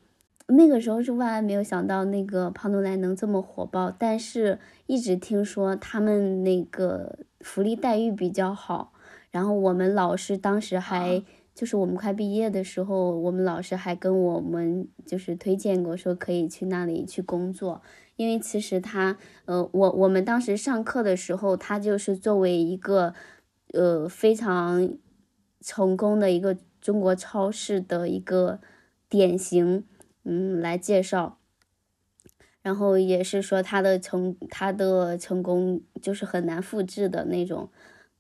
[0.48, 3.92] 那个时候是万万没有想到，那个胖东来能这么火爆。
[3.92, 8.94] 但是一直听说他们那个福利待遇比较好，
[9.30, 11.24] 然后我们老师当时还。
[11.56, 17.84] 就是我们快毕业的时候，我们老师还跟我们就是推荐过，说可以去那里去工作。
[18.16, 23.14] 因为其实他，呃，我我们当时上课的时候，他就是作为一个，
[23.72, 24.98] 呃，非常
[25.62, 28.60] 成功的一个中国超市的一个
[29.08, 29.86] 典型，
[30.24, 31.38] 嗯，来介绍。
[32.64, 37.70] 然后也是说他的成他的成功就是很难复制的那种，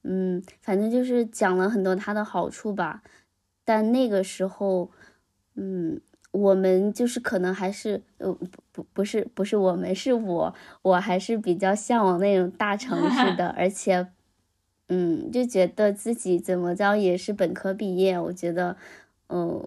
[0.03, 3.01] 嗯，反正就是讲了很多他的好处吧。
[3.65, 4.91] 但那个时候，
[5.55, 14.05] 嗯，我们就是可能还是，呃，不不不是不是我们是我，我还是比较向往那种大城市的，而且，
[14.89, 18.75] 嗯，就觉得自己怎么着也是本科毕业，我觉得，
[19.29, 19.65] 嗯，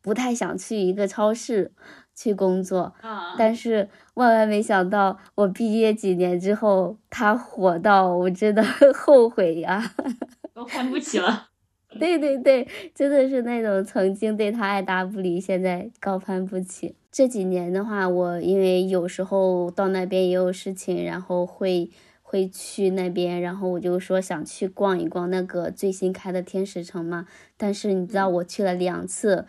[0.00, 1.72] 不太想去一个超市
[2.16, 2.92] 去工作。
[3.38, 8.64] 但是万万没想到，我毕业几年之后，他火到我真的
[8.96, 9.92] 后悔呀，
[10.52, 11.50] 都看不起了。
[11.98, 16.96] 对对对，真的是那种曾经对他爱答不理，现在高攀不起。
[17.10, 21.90] 这几年的话，我因为有时候到那边也有事情，然后会
[22.20, 27.26] 会去那边，然后我就说想去逛一逛那个最新开的天使城嘛。
[27.56, 29.46] 但是你知道，我去了两次，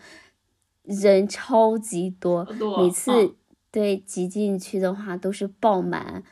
[0.87, 2.47] 人超级多，
[2.79, 3.35] 每次
[3.69, 6.23] 对挤进去的话都是爆满。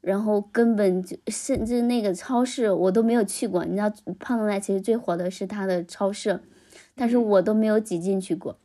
[0.00, 3.88] 然后根本就甚至那个超市我都没有去过，你知道
[4.18, 6.40] 胖东来其实最火的是它的超市，
[6.96, 8.58] 但是我都没有挤进去过。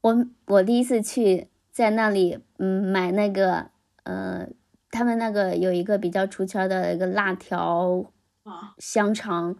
[0.00, 3.66] 我我第一次去在那里，嗯，买那个
[4.04, 4.48] 呃，
[4.90, 8.10] 他们那个有一个比较出圈的一个辣条
[8.78, 9.56] 香肠，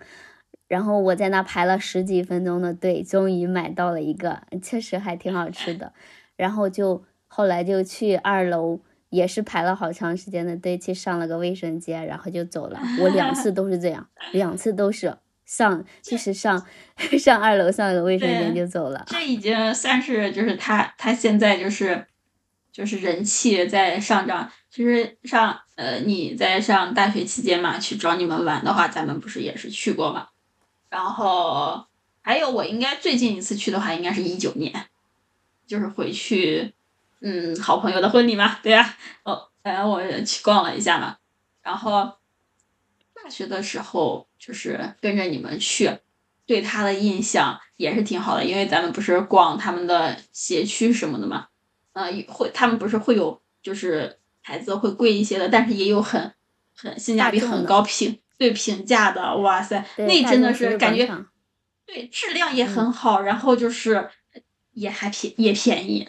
[0.68, 5.92] 然后我在那排了十几分钟的队，终于买到了一个， 确实还挺好吃的。
[6.36, 8.80] 然后就后来就去二楼。
[9.10, 12.78] 也是排了好长时间的队去上了个卫生间，然后就走了。
[13.00, 15.16] 我两次都是这样，两次都是
[15.46, 16.62] 上就是上
[17.18, 19.02] 上二楼上了个卫生间就走了。
[19.06, 22.04] 这已经算是就是他他现在就是
[22.70, 24.52] 就是人气在上涨。
[24.68, 30.26] 其实上呃你在上大学期间嘛，去找你们玩的话，咱们不是也是去过嘛？
[30.88, 31.86] 然后
[32.22, 34.86] 还有我应该最近一次去的话，应该是一九年，
[35.66, 36.74] 就是回去。
[37.20, 41.16] 嗯，好朋友的婚礼嘛，对呀，哦，反正我去逛了一下嘛，
[41.62, 42.12] 然后
[43.12, 45.98] 大学的时候就是跟着你们去，
[46.46, 51.48] 对他的印象也是挺好的，因为咱们不是逛他们的鞋区什么的嘛，
[51.94, 56.32] 嗯，会他们不是会有就是牌子会贵一些的，但是也有很
[56.76, 61.06] 很性价比很高评对评价的，哇塞，那真的是感觉
[61.84, 64.08] 对质量也很好，然后就是
[64.72, 66.08] 也还便也便宜。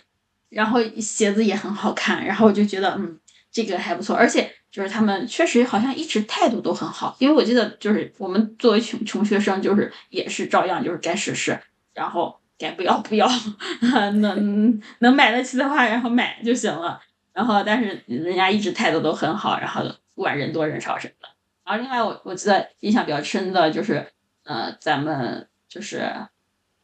[0.50, 3.20] 然后鞋子也很好看，然后我就觉得，嗯，
[3.52, 11.60] 这个还不错，而且就是他们确实好像一直态度都很好，因为我记得就是我们作为穷穷学生，就是也是照样就是该试试，
[11.94, 13.30] 然后该不要不要，
[14.22, 17.00] 能能买得起的话，然后买就行了。
[17.32, 19.84] 然后但是人家一直态度都很好，然后
[20.16, 21.30] 不管人多人少什么的。
[21.70, 24.12] 然后另外我我记得印象比较深的就是，
[24.44, 26.12] 呃，咱们就是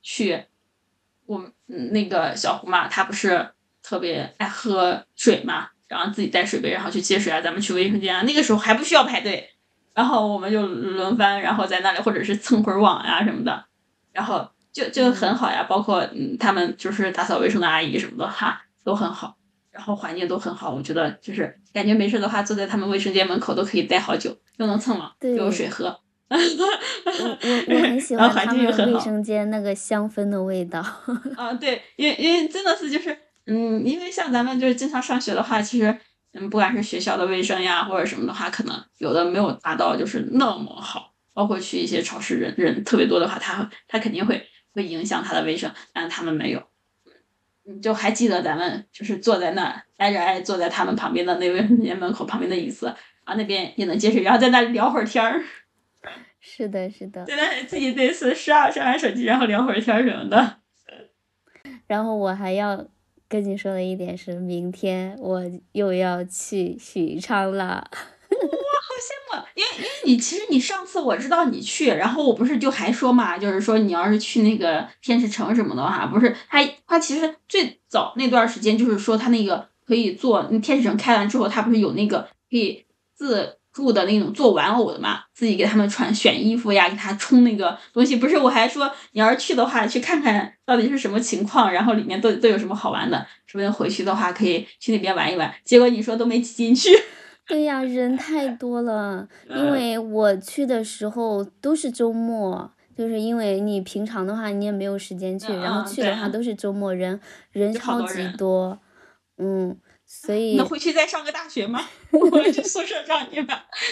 [0.04, 0.46] 去，
[1.26, 3.50] 我们那个小胡嘛，他不是
[3.82, 9.50] 特别爱喝水嘛，然后自己带水杯，然后去接水啊，咱们去卫生间啊，那个时候还不需要排队，
[9.96, 13.66] 然后我们就轮番，然后在那里或者是蹭会儿网呀什么的，
[14.14, 19.36] 然后就就很好呀，包括嗯他们就是打扫卫生的阿姨什么的哈都很好，
[19.72, 25.99] 然后环境都很好，我觉得就是感觉没事的话，坐在他们卫生间门口都可以待好久，又能蹭了，又有水喝。
[26.28, 30.80] 我 我我很喜欢他们卫生间那个香氛的味道。
[31.38, 35.95] 啊，对，因为因为真的是就是，嗯，因为像咱们就是经常上学的话，其实
[36.34, 41.14] 嗯，不管是学校的卫生呀或者什么的话，可能有的没有达到就是那么好。
[41.34, 46.64] 包括去一些超市，人人特别多的话，他他肯定会会影响他的卫生，但是他们没有。
[47.68, 52.95] 嗯，就还记得咱们就是坐在那挨着挨坐在他们旁边的那卫生间门口旁边的椅子
[53.26, 55.43] 啊，那边也能接水，然后在那聊会儿天儿。
[56.39, 57.26] 是的，是的。
[57.26, 60.57] 在那自己那次刷刷完手机，然后聊会儿天什么的。
[61.88, 62.88] 然后我还要
[63.28, 67.89] 跟你说的一点是，明天我又要去许昌了。
[68.30, 69.47] 哇，好羡慕！
[69.55, 82.86] 因为因为你其实你上次我知道你去，然后我不是就还说嘛，就是说你要是去那个天使城什么的话，不是他他其实最早那段时间就是说他那个可以做，天使城开完之后，他不是有那个可以
[83.26, 83.57] 自。
[83.76, 88.15] 助的那种做玩偶的嘛，自己给他们穿选衣服呀，给他充那个东西。
[88.15, 95.53] 不是，我还说你要是去的话，去看看到底是什么情况，然后里面都都有什么好玩的，说不定回去的话可以去那边玩一玩。
[95.65, 96.89] 结果你说都没挤进去。
[97.49, 99.28] 对呀，人太多了。
[99.49, 107.19] 因为我去的时候都是周末，就是因为你平常的话你也没有时间去，然后去的话都是周末，人
[107.51, 108.80] 人超级多，
[109.38, 109.78] 嗯。
[110.22, 111.82] 所以能回去再上个大学吗？
[112.11, 113.47] 我去宿舍找你们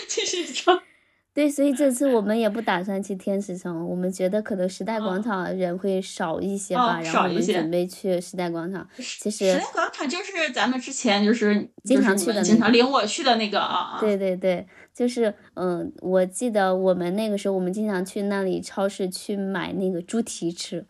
[0.07, 0.82] 继续上。
[1.36, 8.88] 对，所以这次我们也不打算去天使城，我们觉得可能时代广场人会少一些吧，然后我们准备去时代广场。
[8.97, 13.97] 其实时代广场就是咱们之前就是经常去的，经常领我去的那个啊。
[13.99, 20.86] 对对对，就是嗯，我记得我们那个时候我们经常去那里超市去买那个猪蹄吃，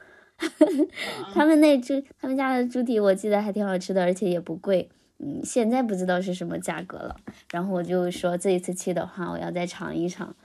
[1.33, 4.89] 他们那猪他们家的猪蹄我记得还挺好吃的，而且也不贵。
[5.19, 7.15] 嗯，现在不知道是什么价格了。
[7.51, 10.35] 然后我就说这一次去的话，我要再尝一尝。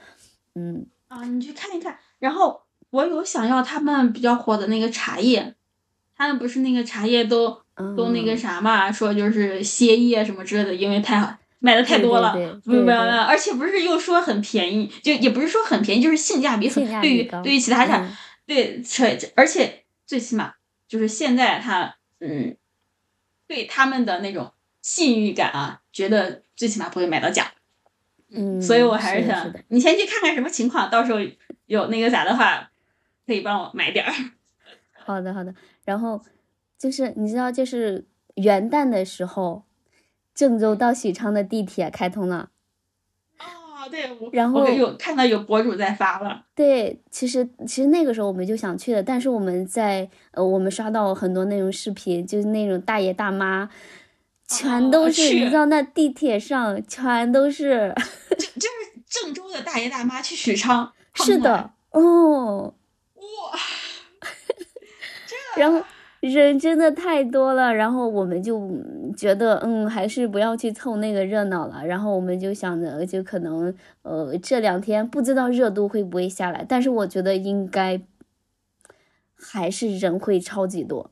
[0.54, 1.98] 嗯啊，你去看一看。
[2.18, 5.54] 然后我有想要他们比较火的那个茶叶，
[6.16, 7.62] 他们不是那个茶叶都
[7.96, 13.00] 都那个啥嘛，说就是歇业什么之类的，因为太买的太多了，没有没有。
[13.00, 16.84] 而且不是又说很便宜，就也不是说很便宜，就是性价比很。
[17.00, 18.08] 对于对于其他产，
[18.46, 18.82] 对，
[19.34, 20.54] 而且最起码
[20.86, 22.56] 就是现在他嗯，
[23.46, 24.52] 对他们的那种。
[24.88, 27.52] 信誉感啊，觉得最起码不会买到假，
[28.30, 31.18] 嗯，所以我还是想你先去看看什么情况，到时候
[31.66, 32.70] 有那个啥的话，
[33.26, 34.10] 可以帮我买点儿。
[35.04, 35.54] 好的，好的。
[35.84, 36.22] 然后
[36.78, 39.64] 就是你知道，就是元旦的时候，
[40.34, 42.48] 郑州到许昌的地铁开通了。
[43.36, 46.46] 啊，对，然后有看到有博主在发了。
[46.54, 53.68] 对，其实其实那个时候我们就想去的，但是我们在呃，我们刷到很多那种视频，就是那种大爷大妈。
[54.48, 57.94] 全都是，你知道那地铁上全都是，
[58.30, 62.74] 就就是郑州的大爷大妈去许昌，是的，哦，
[63.14, 63.58] 哇，
[65.56, 65.84] 然后
[66.20, 68.58] 人真的太多了，然后我们就
[69.14, 71.84] 觉得，嗯，还是不要去凑那个热闹了。
[71.84, 78.00] 然后我们就想着，就可能，呃，这两天不知道热度会不会下来，但是我觉得应该
[79.36, 81.10] 还是人会超级多，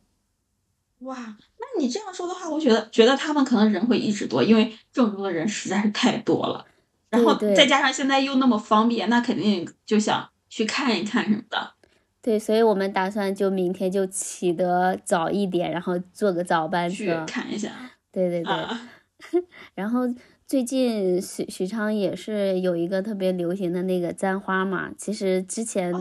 [1.00, 1.36] 哇。
[1.78, 6.64] 你这样说的话，我觉得觉得他们可能人会一直多，因为郑州的人实在是太多了。
[7.08, 11.72] 然后再加上现在又那么方便，那肯定就想去看一看什么的。
[12.20, 17.70] 对，所以我们打算就明天就起得早一点，然后坐个早班车看一下。
[18.10, 19.42] 对对对。
[19.74, 20.00] 然后
[20.46, 25.94] 最近许许昌也是有一个特别流行的那个簪花嘛，其实之前。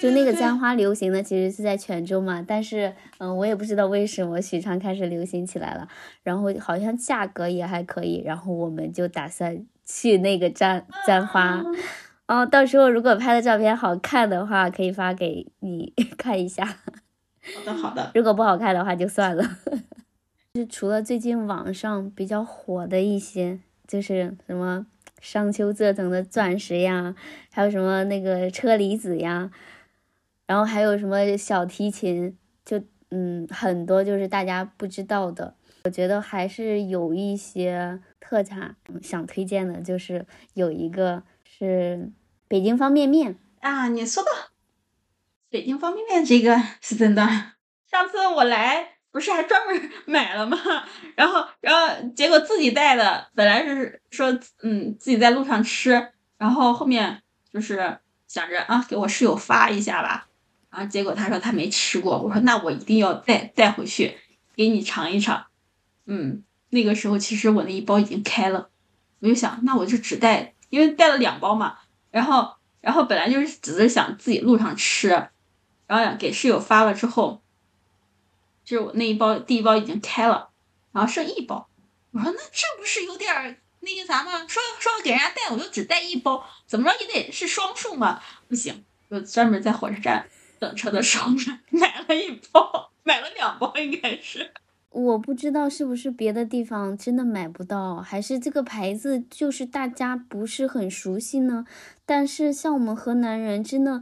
[0.00, 5.86] 就那个簪花流行的其实是在泉州嘛，但是嗯，我也不知道为什么许昌开始流行起来了，
[6.22, 11.62] 然后好像价格也还可以，然后我们就打算去那个簪簪花，
[12.26, 16.64] 哦，到时候如果拍的照片好看的话，可以发给你 看一下。
[16.64, 19.44] 好的好的，如果不好看的话就算了。
[20.54, 24.86] 就除了最近网上比较火的一些，就是什么
[25.20, 27.14] 商丘这层的钻石呀，
[27.50, 29.50] 还有什么那个车厘子呀。
[30.46, 42.10] 然后还有什么小提琴，就嗯很多就是大家不知道的，我觉得还是有一些特产想推荐的，就是有一个是
[42.48, 43.38] 北京方便面。
[43.60, 44.30] 啊，你说的
[45.48, 47.22] 北京方便面这个是真的，
[47.90, 50.58] 上次我来不是还专门买了吗？
[51.14, 54.32] 然后，然后结果自己带的，本来是说
[54.62, 57.22] 嗯自己在路上吃，然后后面
[57.52, 60.26] 就是想着啊给我室友发一下吧，
[60.72, 64.16] 然后结果他说他没吃过，我说那我一定要带带回去
[64.56, 65.44] 给你尝一尝。
[66.06, 68.70] 嗯，那个时候其实我那一包已经开了，
[69.20, 71.78] 我就想那我就只带，因为带了两包嘛，
[72.10, 75.28] 然后然后本来就是只是想自己路上吃。
[75.86, 77.42] 然后给室友发了之后，
[78.64, 80.48] 就是我那一包第一包已经开了，
[80.90, 81.68] 然后剩一包。
[82.12, 84.30] 我说那这不是有点那个啥吗？
[84.48, 88.22] 说说给人家带，我就只带一包，怎么着也得是双数嘛？
[88.48, 90.26] 不行，就专门在火车站
[90.62, 91.32] 等车的时候
[91.70, 94.52] 买了一包，买了两包应该是。
[94.90, 101.64] 我不知道是不是别的地方真的买不到，还是这个牌子就是大家不是很熟悉呢？
[102.06, 104.00] 但是像我们河南人，真的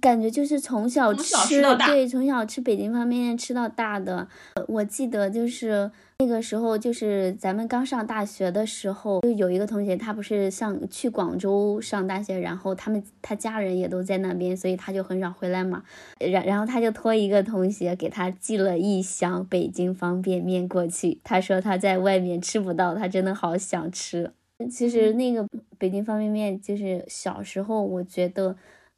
[0.00, 4.28] 感觉就是从小吃，对，从小吃北京方便面吃到大的。
[4.68, 5.90] 我记得就是。
[6.20, 15.82] 那个时候就是咱们刚上大学的时候，就有一个同学，他不是上去广州上大学，然后他们他家人也都在那边，所以他就很少回来嘛。
[16.18, 24.30] 然然后他就托一个同学给他寄了一箱北京方便面过去，他说他在外面吃不到，他真的好想吃。
[24.70, 25.48] 其实那个
[25.78, 28.54] 北京方便面就是小时候我觉得，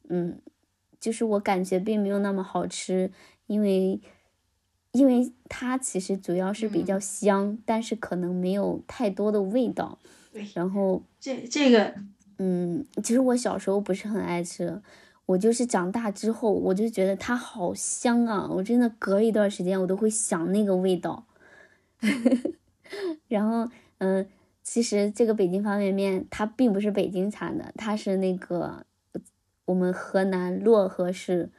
[0.09, 0.37] 嗯，
[0.99, 3.09] 就是我感觉并没有那么好吃，
[3.47, 4.01] 因为。
[4.93, 9.97] 因为它其实主要是比较香，但是可能没有太多的味道。
[10.31, 11.95] 对，然后这这个，
[12.37, 14.81] 嗯，其实我小时候不是很爱吃，
[15.25, 18.47] 我就是长大之后，我就觉得它好香啊！
[18.51, 21.25] 我真的隔一段时间我都会想那个味道。
[23.27, 23.67] 然后，
[23.97, 24.27] 嗯，
[24.61, 28.85] 其实这个北京方便面它并不是北京产的，它是那个
[29.65, 31.49] 我们河南漯河市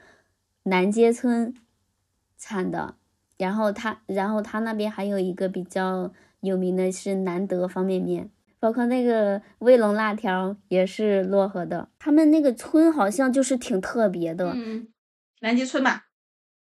[0.62, 1.52] 南街村
[2.38, 2.94] 产的。
[3.44, 11.90] 然后他，然后他那边还有一个比较有名的是难得方便面，包括那个卫龙辣条也是漯河的。
[11.98, 14.88] 他们那个村好像就是挺特别的，嗯，
[15.42, 16.06] 南极村吧，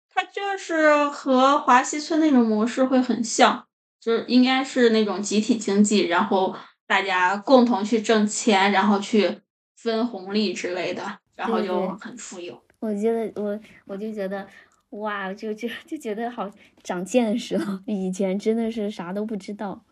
[0.08, 3.66] 它就是和华西村那种模式会很像，
[4.00, 6.56] 就是应该是那种集体经济，然后
[6.86, 9.40] 大家共同去挣钱，然后去
[9.76, 12.58] 分红利之类的，然后就很富有。
[12.78, 14.48] 我觉得我我就觉得。
[14.90, 16.50] 哇，就就就觉得好
[16.82, 19.84] 长见识了，以前真的是啥都不知道。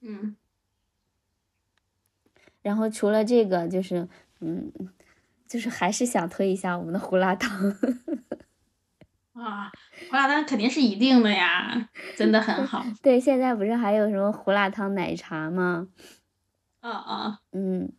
[0.00, 0.36] 嗯。
[2.62, 4.08] 然后除了这个，就是
[4.40, 4.70] 嗯，
[5.46, 7.74] 就是还是想推一下我们的胡辣汤。
[9.32, 9.70] 啊，
[10.10, 12.84] 胡辣汤肯定是一定的呀，真的很好。
[13.02, 15.88] 对，现在不是还有什么胡辣汤奶茶吗？
[16.80, 17.40] 啊啊。
[17.52, 17.92] 嗯。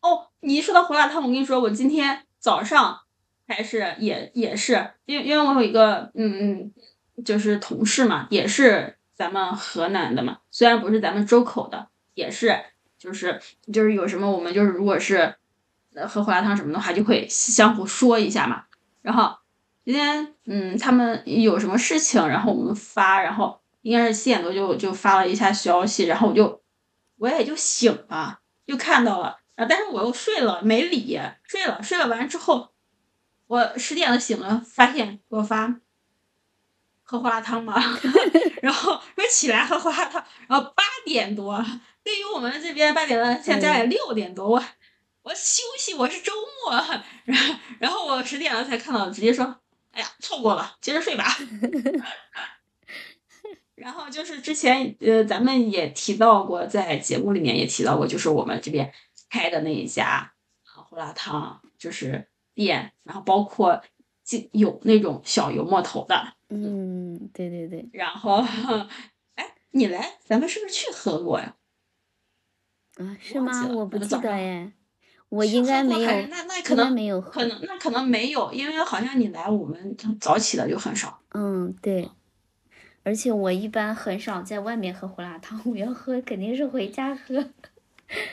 [0.00, 3.05] 哦，你一说到胡辣汤，我跟你说，我今天早上。
[3.48, 6.72] 还是也也是，因为因为我有一个嗯
[7.16, 12.58] 嗯，就是同事嘛，也是咱们河南的嘛，虽然不是咱们周口的，也是
[12.98, 13.40] 就是
[13.72, 15.36] 就是有什么我们就是如果是
[16.08, 18.64] 喝胡辣汤什么的话，就会相互说一下嘛。
[19.02, 19.36] 然后
[19.84, 26.60] 今天嗯他们有什么事情，然后我们发，然后应该是七点多就就发了一下消息，然后我就
[27.18, 32.70] 我也就醒了，就看到了，啊但是我又睡了没理，睡了睡了完之后。
[33.48, 35.80] 我十点了醒了，发现给我发
[37.04, 37.80] 喝胡辣汤吗？
[38.60, 41.64] 然后说起来喝胡辣汤，然后八点多，
[42.02, 44.64] 对于我们这边八点多，现在家里六点多，我
[45.22, 46.32] 我休息，我是周
[46.64, 46.72] 末，
[47.24, 49.60] 然后然后我十点了才看到，直接说，
[49.92, 51.24] 哎呀，错过了，接着睡吧。
[53.76, 58.92] 然后就是之前呃，咱们也提到过，在节目里面也提到过，就是我们这边
[59.30, 60.32] 开的那一家
[60.64, 62.26] 胡辣汤，就是。
[62.56, 63.80] 店，然后包括
[64.50, 67.88] 有那种小油墨头的，嗯，对对对。
[67.92, 68.44] 然后，
[69.36, 71.54] 哎，你来，咱们是不是去喝过呀？
[72.96, 73.68] 啊，是吗？
[73.68, 74.72] 我不记得哎，
[75.28, 81.20] 我应该没有，那那可能没有，可能那可能没有，因为好像你来我们早起的就很少。
[81.34, 82.10] 嗯，对。
[83.02, 87.50] 而且我一般很少在外面喝胡辣汤，我要喝肯定是回家喝。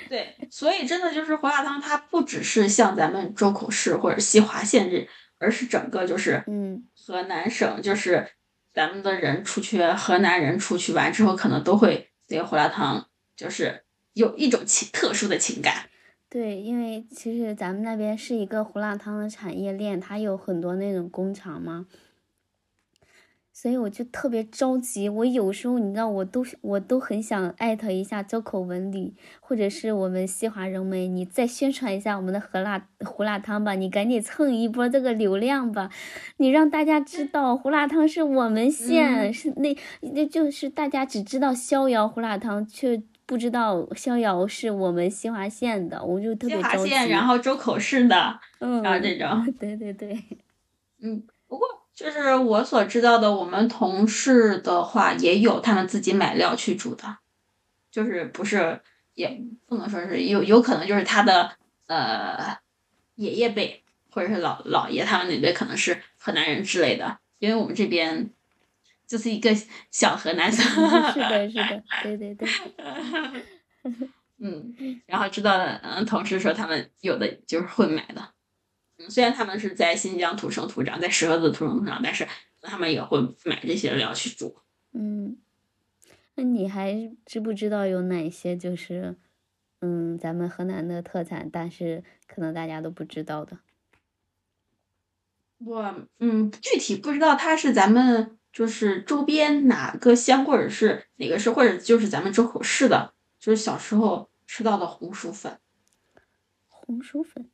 [0.10, 5.08] 对，所以真的就是胡辣汤，它不只是像咱们周口市或者西华县这，
[5.40, 8.28] 而是整个就是嗯河南省，就是
[8.74, 15.90] 咱们的人出去，河南人出去玩之后，可能都会对胡辣汤就是有一种情特殊的情感。
[16.30, 21.86] 对，因为其实咱们那边是一个胡辣汤的产业链，它有很多那种工厂嘛。
[23.64, 35.90] 所以我就特别着急，我有时候你知道，我都我都很想艾特一下周口文旅，或者是我们西华人们，你再宣传一下我们的胡辣胡辣汤吧，你赶紧蹭一波这个流量吧，
[36.36, 46.90] 你让大家知道胡辣汤是我们县，是那那就是大家只知道逍遥胡辣汤，却不知道逍遥是我们西华县的，我就特别着急。
[46.90, 50.22] 西华县，然后周口市的，嗯，然后这种，对对对，
[51.02, 51.66] 嗯，不过。
[51.96, 57.18] 就是我所知道的，我们同事的话也有他们自己买料去煮的，
[57.92, 58.82] 就是不是
[59.14, 62.58] 也不能说是有有可能就是他的呃
[63.16, 68.32] 爷爷辈或者是老老爷他们那辈可能是河南人之类的，因为我们这边
[69.06, 69.52] 就是一个
[69.92, 70.66] 小河南省。
[71.14, 72.50] 是的，是的，对对对。
[74.40, 78.30] 嗯，然后知道的嗯同事说他们有的就是会买的。
[79.10, 82.28] 虽然他们是在新疆土生土长，在石河子土生土长，但是
[82.62, 84.56] 他们也会买这些料去煮。
[84.94, 85.38] 嗯，
[86.36, 89.16] 那你还知不知道有哪些就是，
[89.82, 93.60] 嗯，咱们河南的特产，但是可能大家都不知道的？
[95.60, 105.60] 我嗯，具体不知道它是咱们就是周边哪个乡，或者是哪个市，或者就是咱们周口市的，就是小时候吃到的红薯粉。
[106.68, 107.50] 红薯粉。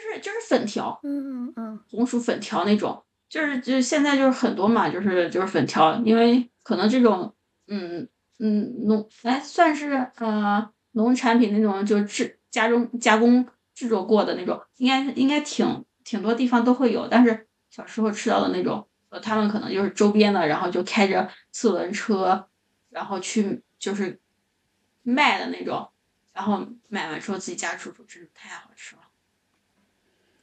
[0.00, 7.34] 就是就是粉条，嗯嗯嗯，红薯粉条那种，就是就现在就是很多嘛，就是就是粉条，因为可能这种，
[7.66, 22.48] 嗯嗯农哎算是呃农产品那种就制加工加工制作过的那种，应该应该挺挺多地方都会有，但是小时候吃到的那种，呃他们可能就是周边的，然后就开着四轮车，
[22.88, 24.18] 然后去就是
[25.02, 25.88] 卖的那种，
[26.32, 28.99] 然后买完之后自己家煮煮，真是太好吃了。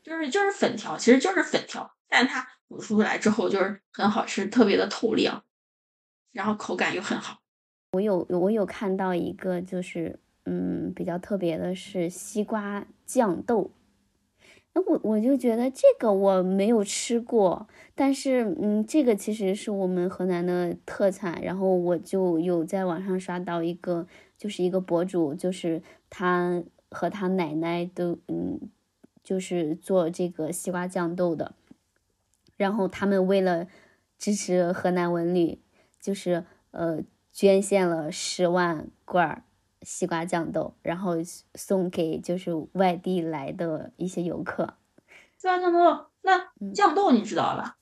[0.08, 5.44] 就是就是粉条，其实就是粉条，但它煮出来之后就是很好吃，特别的透亮，
[6.32, 7.40] 然后口感又很好。
[7.92, 13.70] 我有我有看到一个，就是嗯比较特别的是西瓜酱豆，
[14.72, 28.70] 那我我就觉得这个我没有吃过，但是嗯这个其实是我们河南的特产，然后我就有在网上刷到一个，就是一个博主，就是他和他奶奶都嗯。
[29.28, 31.54] 就是做这个西瓜酱豆的，
[32.56, 33.68] 然后他们为了
[34.18, 35.60] 支持河南文旅，
[36.00, 37.04] 就是呃
[37.34, 39.44] 捐献了十万罐
[39.82, 41.16] 西瓜酱豆，然后
[41.56, 44.76] 送给就是外地来的一些游客。
[45.36, 47.78] 西瓜酱豆，那酱豆你知道吧？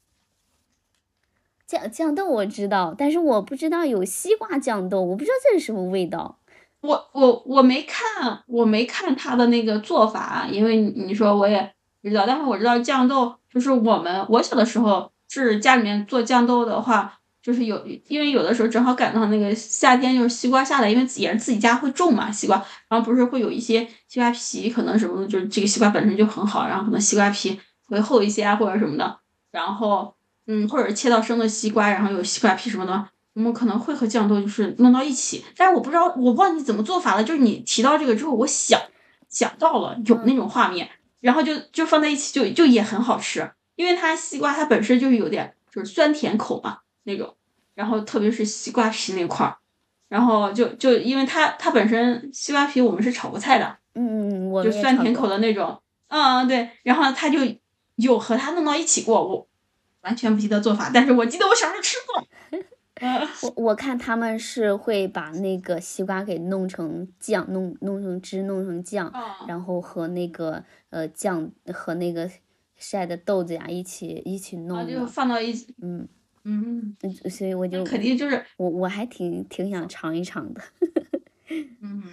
[1.68, 6.40] 酱酱豆我知道，但是我不知道有西瓜酱豆，我不知道这是什么味道。
[6.86, 12.26] 我我我没看，我没看他的那个做法，因为你说我也不知道。
[12.28, 22.58] 但是我知道酱豆就是我们我小的时候是家里面做酱豆的话，就是有因为有的时候正好赶上那个夏天，就是西瓜下来，因为也是自己家会种嘛西瓜，
[22.88, 29.20] 然后不是会有一些西瓜皮可能什么，就是这个西瓜本身就很好，然后可能西瓜皮会厚一些啊或者什么的，
[29.52, 30.14] 然后
[30.48, 33.08] 嗯或者切到生的西瓜，然后有西瓜皮什么的。
[33.36, 37.24] 我们可能会和酱豆就是弄到一起，但是我不知道，我忘记怎么做法了。
[37.24, 38.80] 就是你提到这个之后，我想
[39.30, 43.52] 想到了有那种画面，然后就就放在一起，就就也很好吃。
[43.76, 47.36] 因为它西瓜它本身就是有点就是酸甜口嘛那种，
[47.74, 49.58] 然后特别是西瓜皮那块儿，
[50.08, 55.78] 然后就就因为它它本身西瓜皮我们是炒过菜的，嗯嗯，就酸甜口的那种，
[56.08, 57.40] 嗯嗯对，然后它就
[57.98, 59.46] 有和它弄到一起过，我
[60.04, 62.26] 完全不记得做法，但是我记得我小时候吃过。
[63.44, 69.14] 我我看他们是会把那个西瓜给弄成酱，弄弄成汁，弄成酱，
[69.46, 72.30] 然后和那个呃酱和那个
[72.78, 75.76] 晒的豆子呀一起一起弄，就放到一起。
[75.82, 76.08] 嗯
[76.46, 76.96] 嗯，
[77.30, 80.62] 所以我就肯定就是我我还挺挺想尝一尝的。
[81.82, 82.04] 嗯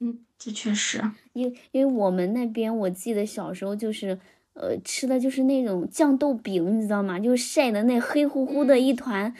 [0.00, 1.00] 嗯，这确实，
[1.32, 4.18] 因因为我们那边我记得小时候就是
[4.54, 7.20] 呃吃的就是那种酱豆饼，你知道吗？
[7.20, 9.34] 就是晒的那黑乎乎的一团。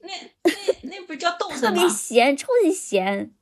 [0.00, 0.08] 那
[0.42, 3.32] 那那不叫豆特别咸，超级咸。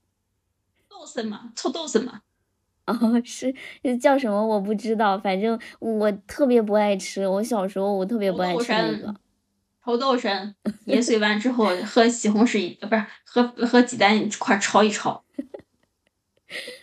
[0.88, 2.22] 豆参嘛，臭豆参嘛。
[2.86, 3.54] 哦，是
[4.00, 7.26] 叫什么我不知道，反正我特别不爱吃。
[7.26, 9.14] 我小时候我特别不爱吃那个。
[9.84, 10.54] 臭豆参
[10.84, 15.24] 捏碎完之后和西红柿一不是和和鸡蛋一块炒一炒。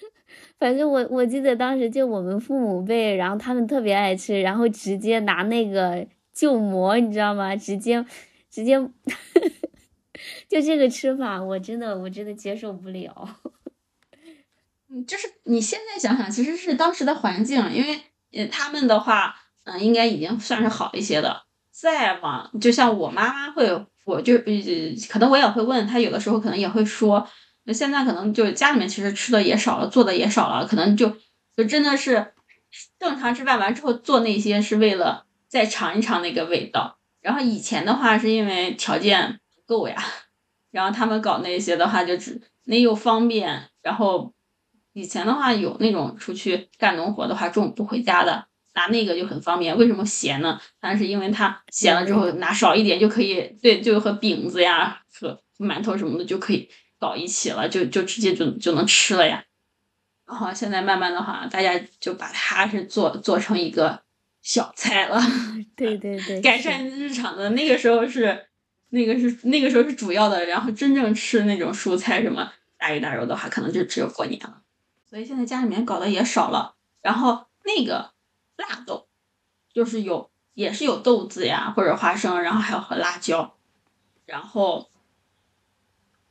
[0.59, 7.55] 反正我我记得当时就我们父母辈，然后他们特别爱吃，然后直接拿那个旧馍，你知道吗？
[7.55, 8.05] 直接
[8.51, 8.77] 直接。
[10.49, 13.37] 就这个吃法，我真的我真的接受不了。
[14.91, 18.01] 嗯，就是你现在想想，其实是当时的环境，因为
[18.33, 19.33] 呃他们的话，
[19.63, 21.43] 嗯，应该已经算是好一些的。
[21.71, 24.37] 再往，就像我妈妈会，我就
[25.09, 27.25] 可能我也会问她，有的时候可能也会说，
[27.63, 31.15] 那现在可能就家里面其实吃的也少了，做的也少了，可能就
[31.55, 32.33] 就真的是
[32.99, 36.97] 正常吃饭完之后做那些是为了再尝一尝那个味道。
[37.21, 40.03] 然后以前的话是因为条件不够呀，
[40.71, 44.33] 然后他们搞那些的话就只那又方便，然后
[44.93, 48.45] 以前的话有那种出去干农活的话中午不回家的。
[48.75, 50.57] 拿那个就很方便，为什么咸呢？
[50.79, 56.69] 但是因为它咸了之后拿少一点就可以，对，就和饼子呀和馒头什么的就可以
[56.99, 59.43] 搞一起了，就就直接就就能吃了呀。
[60.27, 64.03] 然后现在慢慢的话，大家就把它是做做成一个
[64.41, 65.19] 小菜了。
[65.75, 68.47] 对对对，改善日常的那个时候是
[68.89, 74.61] 那个是那个时候是主要的，然后真正吃那种蔬菜什么大鱼大肉的话，可能就只有过年了。
[75.09, 78.11] 所以现在家里面搞的也少了，然后那个。
[78.59, 79.07] 辣豆
[79.73, 83.55] 就是有，也是有豆子呀，或者花生，然后还有和辣椒。
[84.25, 84.89] 然后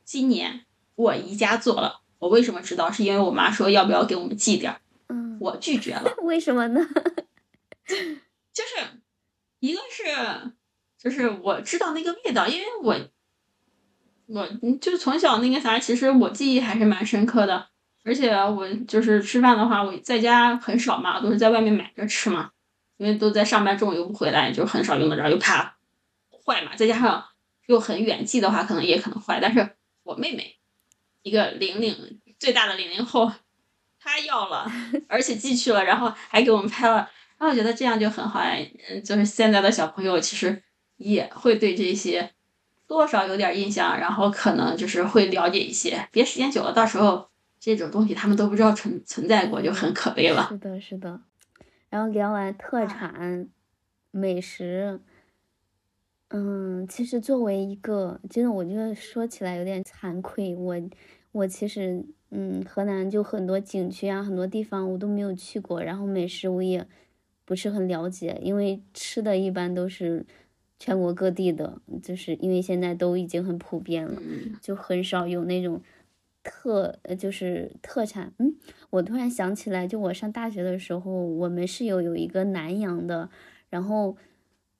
[0.09, 2.91] 今年我姨家做了，我为什么知道？
[2.91, 6.11] 是因为我妈说要不要给我们寄点儿，嗯，我拒绝了。
[6.25, 6.81] 为什么呢？
[7.85, 8.87] 就是
[9.59, 10.51] 一个是，
[10.97, 12.99] 就是我知道那个味道，因为我
[14.25, 14.47] 我
[14.81, 17.67] 就从小那个啥，其实我记忆还是蛮深刻的。
[18.03, 22.49] 而且我就是吃饭的话，我在家很少嘛，都是在外面买着吃嘛，
[22.97, 25.77] 因为都在上班，中午又不回来，就很少用得着，又怕
[26.43, 26.75] 坏嘛。
[26.75, 27.23] 再加上
[27.67, 29.39] 又很远，寄的话可能也可能坏。
[29.39, 29.75] 但是
[30.09, 30.57] 我妹妹
[31.21, 33.31] 一个零零最大的零零后，
[33.99, 34.69] 她要了，
[35.07, 36.97] 而且寄去了，然后还给我们拍了，
[37.37, 38.39] 然后我觉得这样就很好，
[38.89, 40.63] 嗯，就是现在的小朋友其实
[40.97, 42.31] 也会对这些
[42.87, 47.27] 多少有点印象，然后可能就是会了解一些，别时间久了，到时候。
[47.61, 50.47] 这种东西他们都不知道存存在过，就很可悲了。
[50.49, 51.19] 是的，是的。
[51.89, 53.49] 然后聊完特产
[54.11, 55.01] 美食，
[56.31, 60.55] 嗯，其实作为一个，真的我觉得说起来有点惭愧。
[60.55, 60.75] 我
[61.31, 66.85] 我其实，嗯，河南就很多景区啊，很多地方我都没有去过，然后美食我也
[67.45, 70.23] 不是很了解，因为吃的一般都是
[70.77, 74.21] 全国各地的，就是因为现在都已经很普遍了，
[74.61, 75.81] 就很少有那种。
[76.41, 78.55] 特呃就是特产，嗯，
[78.91, 83.29] 我突然想起来，就我上大学的时候，我们室友有一个南阳的，
[83.69, 84.15] 然后，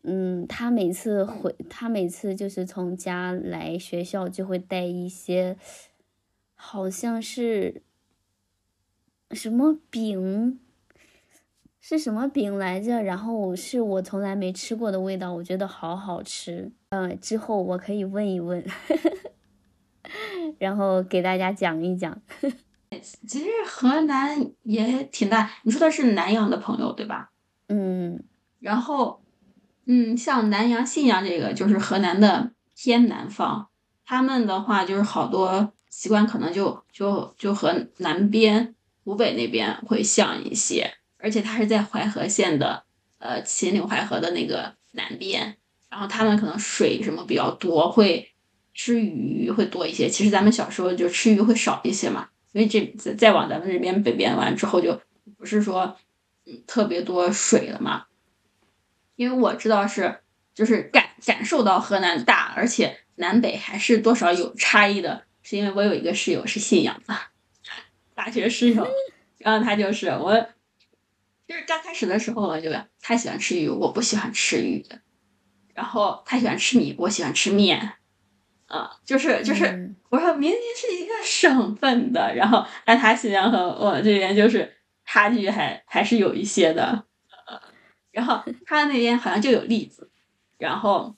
[0.04, 5.58] 嗯，他每次回，他每次就是从家来学校就会带一些，
[6.56, 7.82] 好像是
[9.32, 10.60] 什么饼，
[11.82, 13.04] 是什么饼来着？
[13.04, 18.66] 然后是我从来没吃过的味道，我觉得好好吃，嗯，之后我可以问一问。
[20.58, 22.22] 然后给大家讲一讲，
[23.28, 25.52] 其实河南也挺大。
[25.64, 27.32] 你说的是南阳的朋友对吧？
[27.68, 28.24] 嗯，
[28.60, 29.22] 然后，
[29.92, 33.70] 嗯，像南阳、信阳这个就是河南的偏南方，
[34.06, 42.84] 他们的话就是好多习惯可能就就就和南边湖北那边会像一些，而且它是在淮河县的
[43.18, 45.58] 呃秦岭淮河的那个南边，
[45.90, 48.30] 然后他们可能水什么比较多会。
[48.72, 55.02] 吃鱼会多一些，其实咱们小时候就吃鱼会少一些嘛，因为这再再往咱们这边北边完之后，就
[55.38, 55.98] 不是说
[56.46, 58.06] 嗯特别多水了嘛。
[59.20, 60.22] 因为我知道是
[60.54, 67.14] 就是感感受到河南大，而且南北还是多少有差异的，是因为我有一个室友是信阳的，
[68.16, 68.88] 大学室友，
[69.38, 70.34] 然后他就是我，
[71.46, 74.86] 就是刚开始的时候我就他喜欢吃鱼，我不喜欢吃鱼，
[75.74, 77.96] 然后他喜欢吃米，我喜欢吃面。
[78.68, 87.04] 啊，就是就是，我说明明是一个省份的，然后但他新疆和我这边就是差距还还是有一些的，
[88.20, 90.10] 然后他那边好像就有栗子，
[90.58, 91.16] 然后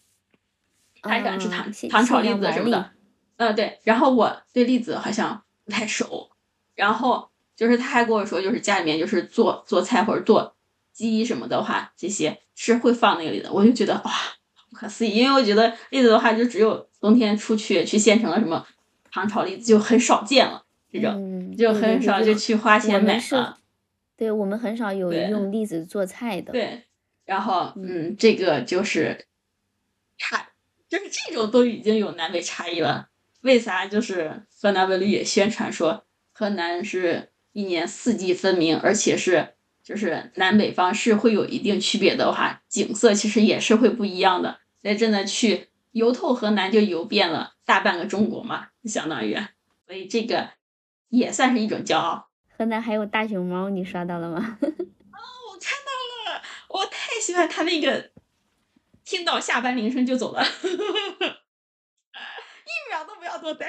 [1.02, 2.92] 他喜欢吃糖糖炒栗子什么的，
[3.38, 6.30] 嗯对，然后我对栗子好像不太熟，
[6.76, 10.56] 然后就是他还跟我说，就是家里面就是做做菜或者做
[10.94, 14.12] 鸡什么的话，这些是会放那个栗子，我就觉得哇。
[14.70, 18.66] 不可思议，因为我觉得栗子的话，就只有冬天出去去县城的什么
[19.12, 23.58] 糖炒栗子就很少见了，这种就很少就去花钱买了。
[24.16, 26.54] 对我们很少有用栗子做菜的。
[26.54, 26.84] 对，
[27.32, 29.26] 然后嗯，这个就是
[30.18, 30.50] 差，
[30.90, 33.08] 就是这种都已经有南北差异了。
[33.40, 33.86] 为啥？
[33.86, 39.54] 就是河南文旅也宣传说，河南是一年四季分明，而且是。
[39.82, 44.60] 就是南北方是会有一定区别的话，景色其实也是会不一样的。
[44.82, 49.38] 所以真的去游透河南，就游遍了大半个中国嘛，相当于。
[49.88, 50.50] 所以这个
[51.08, 52.28] 也算是一种骄傲。
[52.58, 54.58] 河南还有大熊猫，你刷到了吗？
[57.02, 58.12] 太喜欢他那个
[59.04, 63.68] 听到下班铃声就走了， 一秒都不要多待。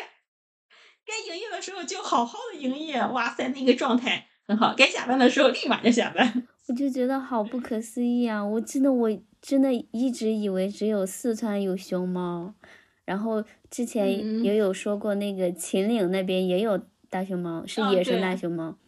[1.05, 4.75] 该营业的时候就好好的营业，哇塞，那个状态很好。
[4.77, 6.47] 该下班的时候立马就下班。
[6.69, 8.45] 我就觉得好不可思议啊！
[8.45, 9.11] 我真的，我
[9.41, 12.55] 真的一直以为只有四川有熊猫，
[13.05, 16.79] 然后之前也有说过那个秦岭那边也有
[17.11, 18.79] 大熊猫，是野生大熊猫。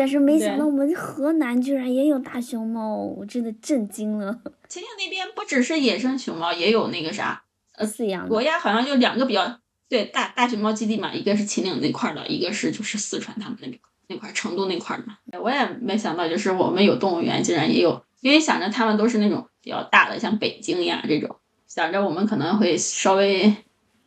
[0.00, 4.40] 但是没想到我们河南居然也有大熊猫，我真的震惊了。
[4.66, 7.42] 秦岭那边不只是野生熊猫，也有那个啥，
[7.76, 8.26] 呃，饲养。
[8.26, 13.78] 国家好像就两个比较对大大熊猫基地嘛，一个是秦岭那块的，一个是就是四川他们那边。
[14.08, 21.36] 那块成都那块的嘛，我也没想到，就是我们有动物园，竟然也有，因为想着他们都是那种比较大的，像北京呀这种，
[21.68, 23.54] 想着我们可能会稍微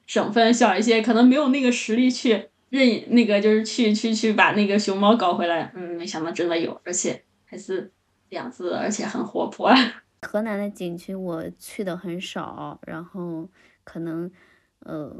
[0.08, 5.72] 省份小一些，可能没有那个实力去认那个，就是去去去把那个熊猫搞回来。
[5.76, 7.92] 嗯，没想到真的有，而且还是
[8.30, 9.72] 两只，而且很活泼。
[10.28, 13.48] 河南的景区我去的很少，然后
[13.84, 14.32] 可能
[14.80, 15.16] 呃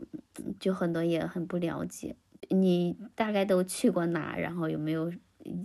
[0.60, 2.16] 就很多也很不了解。
[2.49, 4.36] 你大概都去过哪？
[4.36, 5.14] 然后有没有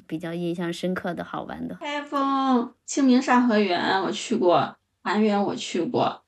[0.06, 1.74] 比较印象深刻的好玩的？
[1.76, 6.22] 开封清明上河园我去过，韩园我去过，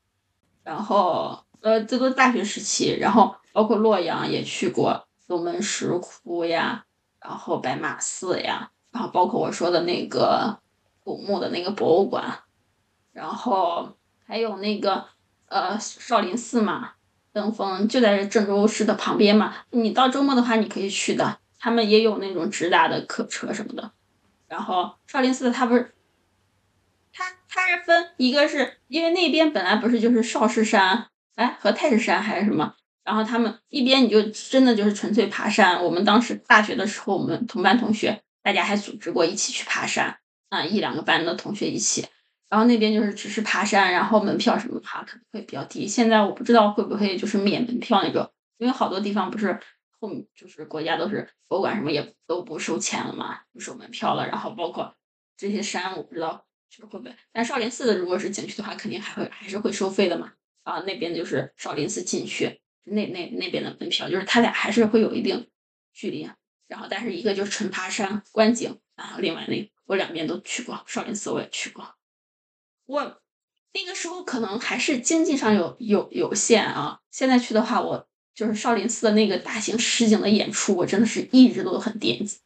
[0.64, 6.84] 然后呃这都是大学时期，然后包括洛阳也去过，龙门石窟呀，
[7.20, 10.58] 然后白马寺呀，然后包括我说的那个
[11.04, 12.40] 古墓的那个博物馆，
[13.12, 15.04] 然后还有那个
[15.46, 16.94] 呃少林寺嘛。
[17.32, 23.92] 登峰就在郑州市的旁边嘛，你到周末的话你可以去的，他们也有那种直达的客车什么的。
[24.48, 25.94] 然后少林寺它不是，
[27.12, 31.06] 它它是分一个是因为那边本来不是就是少室山，
[31.36, 32.74] 哎和太师山还是什么，
[33.04, 35.82] 然后他们一边你就真的就是纯粹爬山。
[35.82, 40.18] 我们当时大学的时候，我们同班同学大家还组织过一起去爬山
[40.50, 42.06] 啊，一两个班的同学一起。
[42.48, 45.86] 然后那边就是只是爬山，然后门票什么的话可能会比较低。
[45.86, 48.28] 现在我不知道会不会就是免门票那种，
[48.58, 49.58] 因为好多地方不是
[50.00, 54.26] 后面就是国家都是博物馆什么也都不收钱了嘛，不收门票了。
[54.26, 54.94] 然后包括
[55.36, 57.14] 这些山，我不知道就是会不会。
[57.32, 60.32] 但少林寺的如果是景区的话，肯定还会还是会收费的嘛。
[60.64, 65.48] 啊，那边就是少林寺进去那那那边的门票，就是它俩还是会有一定
[65.92, 66.28] 距离。
[66.66, 71.96] 然后但是一个就是纯爬山观景，然后另外那我两边都去过，少林寺我也去过。
[72.86, 73.22] 我
[73.72, 82.38] 那个时候可能还是经济上有有有限啊，现在去的话，我就是少林寺的那个大型实景的演出，我真的是一直都很惦记。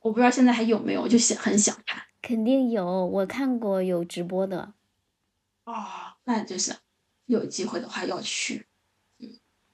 [0.00, 2.02] 我不知道现在还有没有，就想很想看。
[2.22, 4.74] 肯定有，我看过有直播的。
[5.64, 5.86] 哦，
[6.24, 6.76] 那就是
[7.26, 8.67] 有机会的话要去。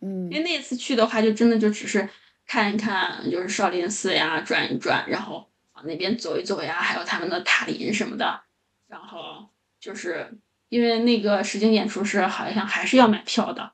[0.05, 2.09] 嗯嗯，因为那次去的话，就真的就只是
[2.47, 8.43] 看一看，就是少林寺呀，转一转，然后往那边走一走呀，还有他们的塔林什么的，
[8.87, 9.49] 然后。
[9.81, 10.39] 就是
[10.71, 13.73] 因为那个实景演出是好像还是要买票的，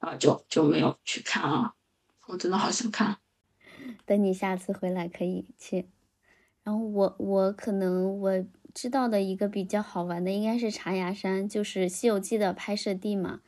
[0.00, 1.74] 然后就就没有去看啊。
[2.26, 3.18] 我真的好想看，
[4.04, 5.86] 等你下次回来可以去。
[6.64, 8.44] 然后我我可能我
[8.74, 13.38] 知道的一个比较好玩的应该是茶崖山，就是《西游记》的拍摄地嘛。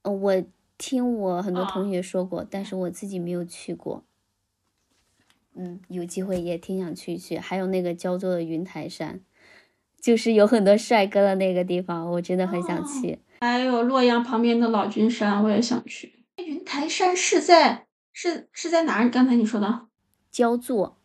[0.00, 0.44] 嗯，我
[0.82, 4.02] 听我很多同学说过，但是我自己没有去过。
[5.54, 7.38] 嗯，有机会也挺想去一去。
[7.38, 9.20] 还有那个焦作的云台山。
[10.00, 13.20] 就是有很多帅哥的那个地方，我真的很想去。
[13.40, 16.24] 还有洛阳旁边的老君山，我也想去。
[16.34, 19.08] 云台山是在是是在哪儿？
[19.08, 19.86] 刚才你说的
[20.32, 20.98] 焦作，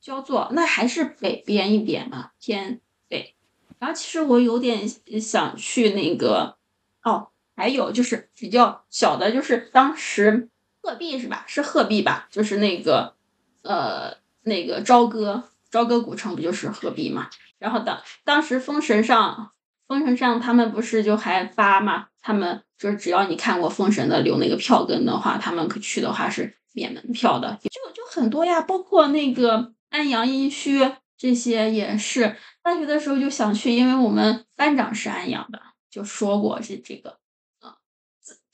[0.00, 3.34] 焦作那还是北边一点嘛，偏北。
[3.80, 6.56] 然后其实我有点想去那个
[7.02, 10.48] 哦，还有就是比较小的，就是当时
[10.82, 11.44] 鹤壁是吧？
[11.46, 12.28] 是鹤壁吧？
[12.30, 13.14] 就是那个
[13.62, 15.44] 呃那个朝歌。
[15.70, 17.28] 朝歌古城不就是鹤壁嘛？
[17.58, 19.50] 然后当当时封神上，
[19.88, 22.06] 封神上他们不是就还发嘛？
[22.22, 32.36] 他们就是只要你看过封神的留那个票根的话，他们可去的话是免门票的，就就很多呀，包括那个安阳殷墟这些也是。
[32.62, 37.18] 大学的时候就想去，因为我们班长是安阳的，就说过这这个，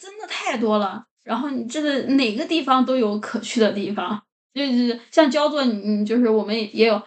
[0.01, 1.05] 真真的太多了。
[1.22, 4.22] 然后你这个哪个地方都有可去的地方。
[4.53, 7.01] 就是像焦作，你就是我们也有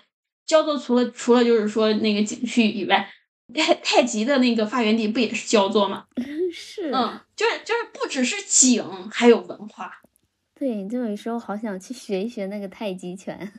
[0.45, 3.05] 焦作，除了除了就是说那个景区以外，
[3.53, 6.05] 太太极的那个发源地不也是焦作吗？
[6.53, 9.91] 是，嗯，就是就是不只是景，还有文化。
[10.57, 13.51] 对，就有时候好想去学一学那个太极拳。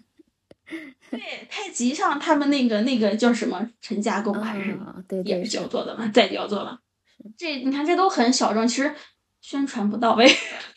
[1.10, 1.20] 对，
[1.50, 6.78] 太极上他们那个那个叫什么陈家沟还是对也是焦作的嘛，在焦作嘛。
[7.36, 8.94] 这你看这都很小众，其实
[9.46, 10.26] 宣传不到位。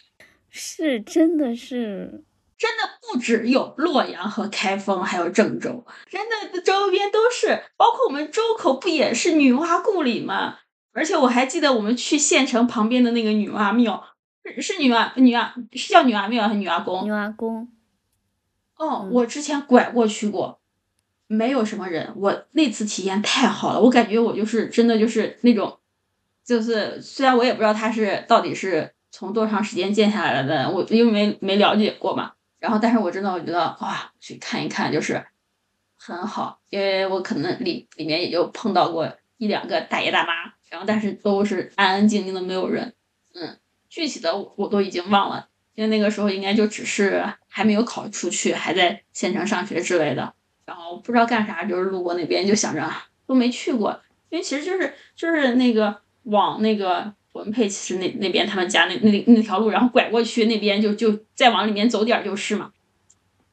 [0.51, 2.26] 是，真的是。
[2.57, 10.57] 真的不只有洛阳和开封，还有郑州，真的周边都是，包括我们周口不也是女娲故里吗？
[10.91, 14.03] 而且我还记得我们去县城旁边的那个女娲庙，
[14.43, 17.05] 是是女娲女娲是叫女娲庙还是女娲宫？
[17.05, 17.70] 女娲宫。
[18.76, 20.59] 哦，我之前拐过去过，
[21.28, 22.11] 没有什么人。
[22.18, 25.80] 我那次体验太好了，我感觉我就是真的就是那种，
[26.48, 32.32] 就是虽然我也不知道它是到底是从多长时间建下来的，我因为没没了解过嘛。
[32.58, 35.24] 然后，但是我真的我觉得哇，去看一看就是
[35.98, 40.34] 很好，因为我可能里里面也就碰到过一两个大爷大妈，
[40.70, 42.93] 然后但是都是安安静静的，没有人。
[43.36, 43.58] 嗯，
[43.89, 50.34] 具体的我都已经忘了，因为那个时候应该就只是还没有考出去，还在县城上学之类的。
[50.66, 52.89] 然后不知道干啥，就是路过那边就想着
[53.28, 57.13] 都没去过，因为其实就是就是那个往那个。
[57.34, 62.71] 文佩其实那那边他们家那那那条路，然后拐过去那边就就再往里面走点就是嘛，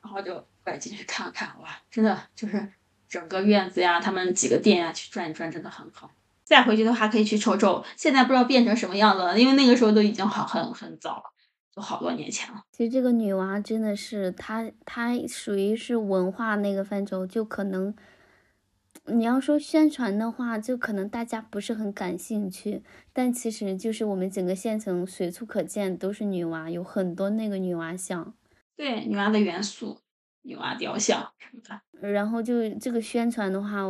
[0.02, 2.66] 然后就拐进去看了看，哇，真的就是
[3.06, 6.10] 整个院子呀，他们几个店呀去转一转真的很好。
[6.44, 11.24] 再回去的话可以去瞅瞅，现在不知道变成什么样子了，因为那个时候都已经好很很早了，
[11.74, 12.62] 都好多年前了。
[12.72, 17.94] 其实这个女娃真的是，她她属于是文化那个范畴，就可能。
[19.06, 22.82] 你要说宣传的话，就可能大家不是很感兴趣，
[23.12, 28.34] 但其实就是我们整个县城随处可见都是女娲，有很多那个女娲像，
[28.74, 29.98] 对女娲的元素、
[30.40, 32.08] 女娲雕像什么的。
[32.08, 33.82] 然后就这个宣传的话，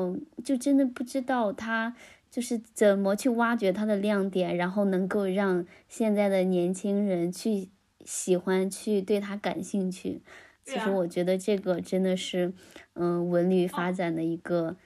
[0.45, 1.95] 就真的不知道它
[2.29, 7.71] 就是怎么去挖掘它的亮点，然后能够让现在的年轻人去
[8.05, 10.23] 喜欢、去对它感兴趣。
[10.65, 12.53] 其实我觉得这个真的是，
[12.95, 14.77] 嗯，文旅发展的一个。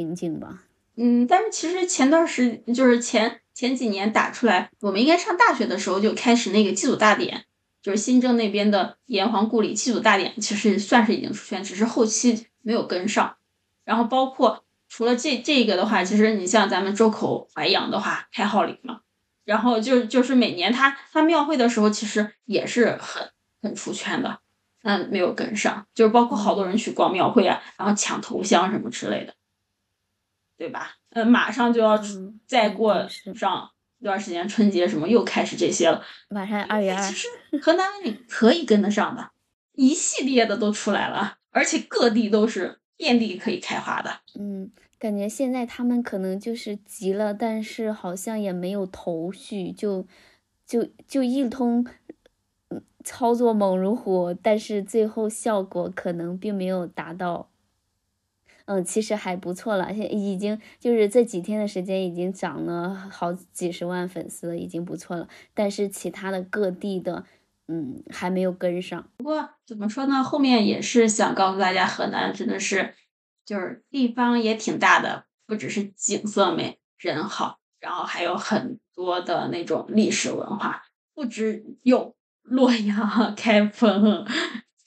[0.00, 0.62] 瓶颈吧，
[0.96, 7.44] 嗯，但是其实前段时就是前前几年打出来，我们应该上大学的时候就开始那个祭祖大典，
[7.82, 13.36] 就是新郑那边的炎黄故里祭祖大典，其实算是已经出圈，只是后期没有跟上。
[13.84, 19.00] 然后包括除了这这个的话，其实你像咱们周口淮阳的话，开号陵嘛，
[19.44, 23.30] 然后就就是每年他他庙会的时候，其实也是很
[23.62, 24.38] 很出圈的，
[24.82, 29.34] 但没有跟上，就是包括好多人去逛庙会啊，然后抢头香什么之类的。
[30.60, 30.90] 对吧？
[31.08, 31.98] 呃，马上就要
[32.46, 36.04] 再过上一段时间，春节什么又开始这些了。
[36.28, 37.28] 马上二月二，其实
[37.62, 39.30] 河南文旅可以跟得上的，
[39.72, 44.20] 一系列的都出来了，而且各地都是遍地可以开花的。
[44.38, 50.06] 嗯，感觉现在他们可能就是急了，但是好像也没有头绪，就
[50.66, 51.86] 就就一通
[53.02, 57.49] 操作猛如虎，但是最后效果可能并没有达到。
[58.70, 65.26] 嗯，其实还不错了，现已经就是这几天的时间，已经涨了好几十万粉丝了，已经不错了。
[65.52, 67.24] 但是其他的各地的，
[67.66, 69.04] 嗯，还没有跟上。
[69.16, 72.94] 不过怎么说呢，后面也是想告诉大家，河南真的是，
[73.44, 82.14] 就是地方也挺大的，不只是景色美、人好，然后还有很多的那种历史文化，不只有
[82.44, 84.24] 洛阳、 开封。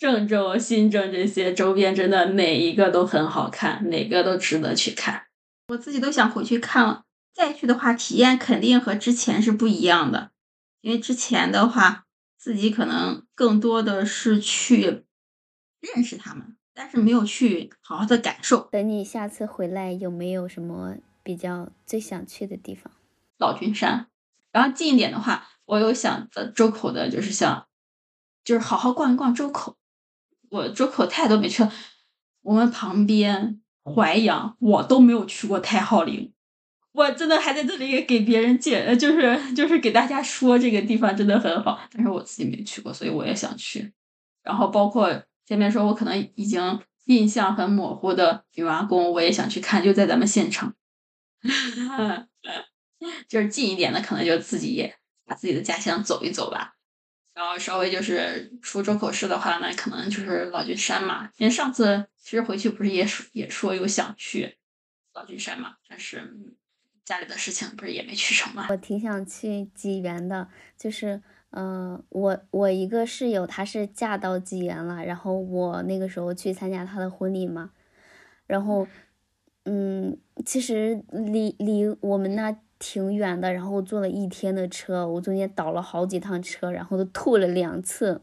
[0.03, 5.27] 郑州、新郑这些周边真的哪一个都很好看，哪个都值得去看。
[5.69, 7.05] 我自己都想回去看了。
[7.33, 10.31] 再去的话，体验肯定和之前是不一样的。
[10.81, 12.03] 因为之前的话，
[12.37, 15.05] 自己可能更多的是去
[15.79, 18.67] 认识他们，但是没有去好好的感受。
[18.73, 22.91] 等你下次回来，有没有什么比较最想去的地方？
[23.37, 24.07] 老君山。
[24.51, 27.65] 然后近一点的话，我有想的周口的，就是想，
[28.43, 29.77] 就是好好逛一逛周口。
[30.53, 31.73] 我周口太多没去了，
[32.43, 36.31] 我们旁边淮阳我都没有去过太昊陵，
[36.91, 43.91] 我真的还在这里给别人介，就是就是给大家说这个地方真的很好，但是我自己没去过，所以我也想去。
[44.43, 50.71] 然后包括前面说我可能已经印象很模糊的女娲宫，我也想去看，就在咱们县城
[53.27, 54.93] 就是近一点的，可能就自己
[55.25, 56.72] 把自己的家乡走一走吧。
[57.33, 61.29] 然后稍微就是出周口市的话，那可能就是老君山嘛。
[61.37, 64.57] 因为上次其实回去不是也说也说有想去
[65.13, 66.35] 老君山嘛，但是
[67.03, 68.67] 家里的事情不是也没去成嘛。
[68.69, 70.47] 我挺想去济源的，
[70.77, 77.71] 就是嗯，我我一个室友她是嫁到济源了，然后我那个时候去参加她的婚礼嘛，
[78.45, 78.87] 然后
[79.65, 82.55] 嗯，其实离离我们那。
[82.85, 88.21] 挺远的，然后坐了一天的车，我中间倒了好几趟车，然后都吐了两次。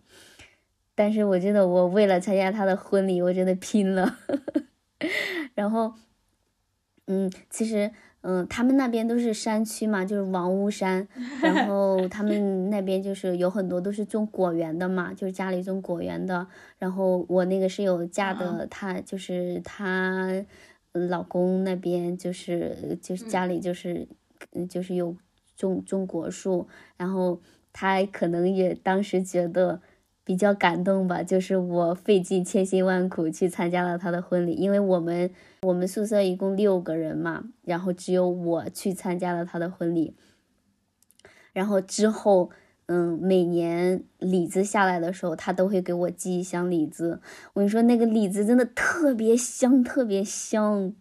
[0.95, 4.19] 但是我真的，我为了参加他的婚礼，我真的拼了。
[5.57, 5.95] 然后，
[7.07, 11.09] 嗯，其实，嗯，他们那边都是山区嘛，就是王屋山，
[11.43, 16.47] 然后他们那边就是有很多都是种果园的嘛，就是家里种果园的。
[16.77, 20.45] 然后我那个室友嫁的，他就是她
[20.93, 24.07] 老公那边就是就是家里就是。
[24.07, 24.17] 嗯，
[24.69, 25.17] 就是有
[25.57, 27.41] 种种果树，然后
[27.73, 29.81] 他可能也当时觉得
[30.25, 35.31] 比较感动吧，就是我费尽千辛万苦去参加了他的婚礼，因为我们
[35.63, 40.15] 我们宿舍一共六个人嘛，然后只有我去参加了他的婚礼，
[41.53, 42.51] 然后之后。
[42.93, 47.21] 嗯，每年李子下来的时候，他都会给我寄一箱李子。
[47.53, 50.93] 我跟你说，那个李子真的特别香，特别香，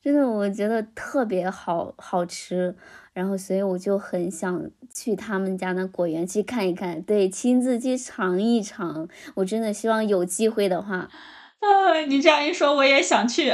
[0.00, 2.76] 真的，我觉得特别好好吃。
[3.12, 9.08] 然后，所以我就很想去他们家那果园去看一看，对，亲自去尝一尝。
[9.34, 11.10] 我真的希望有机会的话，
[11.58, 13.52] 啊，你这样一说，我也想去。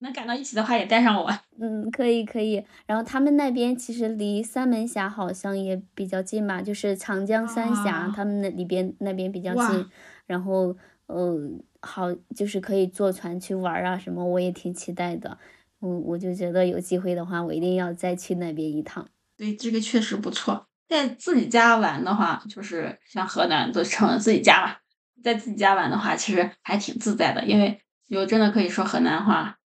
[0.00, 1.30] 能赶到一起的话，也带上我。
[1.58, 2.62] 嗯，可以可以。
[2.86, 9.86] 然后他们那边其实离三门峡好像也比较近吧，就是长江三峡，他们那里边那边比较近。
[10.26, 11.38] 然后，呃，
[11.80, 15.38] 好，就是可以坐船去玩啊什么，我也挺期待的。
[15.78, 19.06] 我我就觉得有机会的话，我一定要再去那边一趟。
[19.36, 20.66] 对，这个确实不错。
[20.88, 24.76] 在自己家玩的话，就是像河南都成了自己家嘛，
[25.22, 29.58] 在自己家玩的话，其实还挺自在的，因为有真的可以说河南话。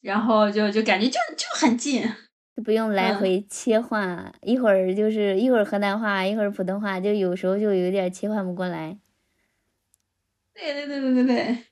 [0.00, 2.02] 然后就就感觉就就很近，
[2.56, 8.98] 就不用来回切换，一会儿就是一会儿河南话，一会儿普通话，就有时候就有点切换不过来。
[10.54, 11.64] 对对对对对对，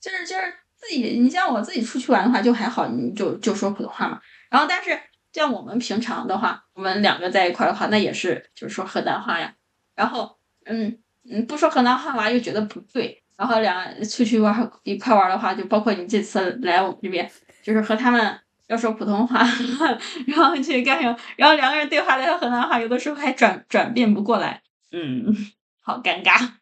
[0.00, 0.42] 就是就是
[0.76, 4.20] 自己，你像我自己出去玩的话就还好，你就就说普通话嘛。
[4.50, 4.98] 然后但是
[5.32, 9.54] 像我们平常的话，我们两个在一块的话，那也是就是说河南话呀。
[9.94, 10.98] 然后嗯
[11.30, 13.22] 嗯，不说河南话吧，又觉得不对。
[13.36, 17.30] 然后两出去玩一块玩的话，就包括你这次来我们这边。
[17.64, 19.38] 就是和他们要说普通话，
[20.28, 21.18] 然后去干什么？
[21.36, 24.62] 然后两个人对话的河南话，有的时候还转转变不过来，
[24.92, 25.34] 嗯，
[25.80, 26.52] 好尴尬。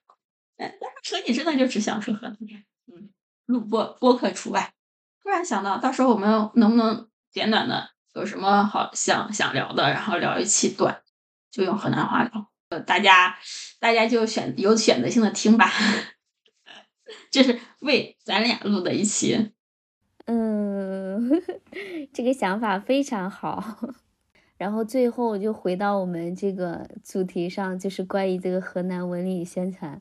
[0.58, 0.72] 嗯，
[1.02, 2.38] 车你真的就只想说河南话，
[2.86, 3.10] 嗯，
[3.46, 4.72] 录播播客除外。
[5.22, 11.02] 突然想到，到时候我们能不能简短的有什么好想想聊的，然后聊一期短，
[11.50, 12.48] 就用河南话聊。
[12.68, 13.36] 呃，大家
[13.80, 15.68] 大家就选有选择性的听吧，
[17.30, 19.52] 这是为咱俩录的一期。
[20.26, 20.71] 嗯，
[22.12, 23.78] 这个想法非常好。
[24.58, 30.00] 然后最后就回到我们这个主题上，就是关于这个河南文旅宣传，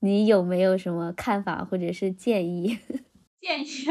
[0.00, 2.78] 你有没有什么看法或者是建议？
[3.40, 3.86] 建议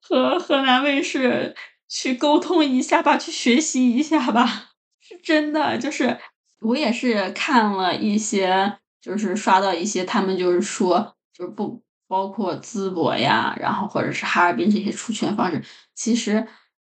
[0.00, 1.54] 和河南卫视
[1.88, 4.70] 去沟通一下吧，去学习一下吧。
[5.00, 6.18] 是真的，就是
[6.60, 11.83] 我也是看了一些，就是刷到一些，他们就是说，就是不。
[12.06, 15.64] 包括淄博呀，然后或者是哈尔滨这些出圈方式，
[15.94, 16.46] 其实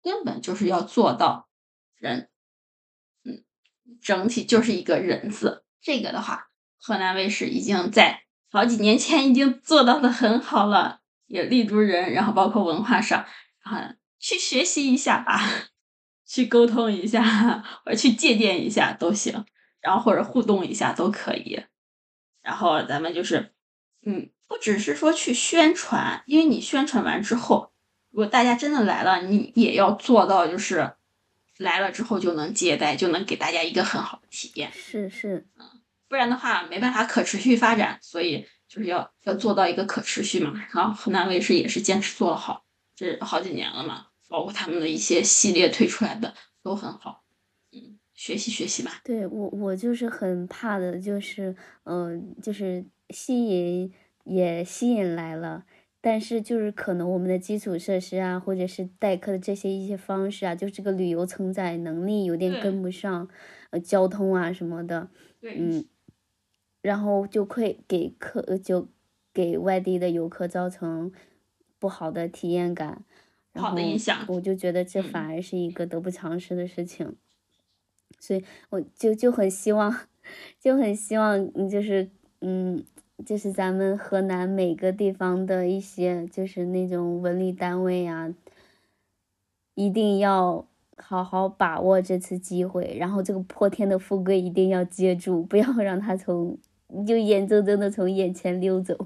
[0.03, 1.49] 根本就是要做到
[1.97, 2.31] 人，
[3.25, 3.45] 嗯，
[4.01, 5.65] 整体就是一个人字。
[5.81, 13.27] 这个的话，河南卫视已经在好几年前已经做到的很好了，也立足人，然后包括文化上，
[13.65, 15.41] 然后去学习一下吧，
[16.25, 17.23] 去沟通一下，
[17.85, 19.45] 或者去借鉴一下都行，
[19.81, 21.65] 然后或者互动一下都可以。
[22.43, 23.53] 然后咱们就是，
[24.07, 24.31] 嗯。
[24.51, 27.71] 不只是说去宣传，因为你宣传完之后，
[28.11, 30.95] 如果大家真的来了，你也要做到，就是
[31.59, 34.73] 来了之后就能接待，就能给大家一个很好的体验。
[34.73, 35.65] 是是，嗯，
[36.09, 40.53] 不然的话没办法可持续发展，所以就是要要做到一个可持续嘛。
[40.75, 42.65] 然后河南卫视也是坚持做了好，
[42.97, 47.23] 这好几年了嘛，包括他们的一些系列推出来的都很好，
[47.71, 49.01] 嗯，学习学习吧。
[49.05, 51.55] 对我我就是很怕的，就是
[51.85, 53.93] 嗯，就是吸引。
[54.25, 55.65] 也吸引来了，
[56.01, 63.29] 但是就是可能我们的基础设施啊，或者是代课的这些一些方式啊，就这个旅游承载能力有点跟不上，
[63.71, 65.09] 呃，交通啊什么的，
[65.43, 65.85] 嗯，
[66.83, 68.89] 然后就会给客就
[69.33, 71.13] 给外地的游客造成
[71.79, 73.05] 不好的体验感，
[73.55, 77.17] 好的影响，我就觉得这反而是一个得不偿失的事情，
[78.19, 79.95] 所以我就就很希望，
[80.61, 82.11] 就很希望， 就是
[82.41, 82.85] 嗯。
[83.25, 88.33] 就是咱们河南每个地方的一些，就是那种文旅单位啊，
[89.75, 90.67] 一定要
[90.97, 96.59] 好好把握这次机会，然后这个破天的富贵一定要接住，不要 让他从
[97.07, 98.97] 就眼睁睁的从眼前溜走。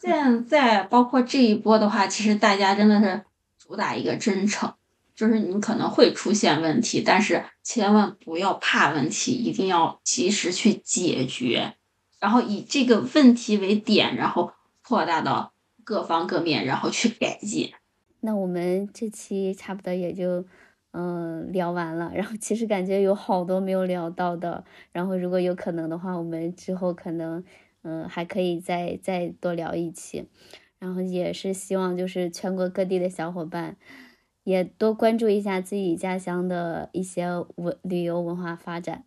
[0.00, 3.22] 现在包括这一波的话，其实大家真的是
[3.58, 4.72] 主打一个真诚，
[5.14, 11.74] 就是你可能会出现问题，但是千万不要怕问题，一定要及时去解决。
[12.20, 14.52] 然后以这个问题为点，然后
[14.86, 15.52] 扩大到
[15.82, 17.72] 各方各面，然后去改进。
[18.20, 20.44] 那我们这期差不多也就
[20.92, 22.12] 嗯聊完了。
[22.14, 24.62] 然后其实感觉有好多没有聊到的。
[24.92, 27.42] 然后如果有可能的话，我们之后可能
[27.82, 30.28] 嗯还可以再再多聊一期。
[30.78, 33.76] 然后也是希望就是全国各地的小伙伴，
[34.44, 37.26] 也多关注一下自己家乡的一些
[37.56, 39.04] 文旅游文化发展，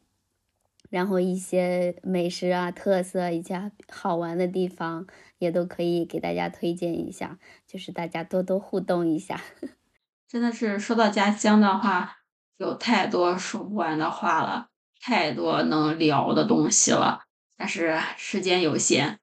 [0.94, 3.52] 然后一些美食啊、特色以及
[3.92, 5.08] 好玩的地方，
[5.40, 9.42] 也都可以给大家推荐一下，就是大家多多互动一下。
[10.30, 12.18] 真的是说到家乡的话，
[12.58, 14.68] 有太多说不完的话了，
[15.02, 17.22] 太多能聊的东西了，
[17.58, 19.18] 但是时间有限，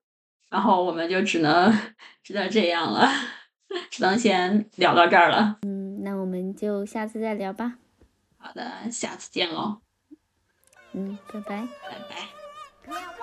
[0.48, 1.72] 然后我们就只能
[2.24, 3.08] 只能这样了，
[3.92, 5.60] 只能先聊到这儿了。
[5.62, 7.78] 嗯，那我们就下次再聊吧。
[8.38, 9.82] 好的，下次见喽。
[10.92, 11.68] 嗯，拜拜。
[11.88, 13.19] 拜拜。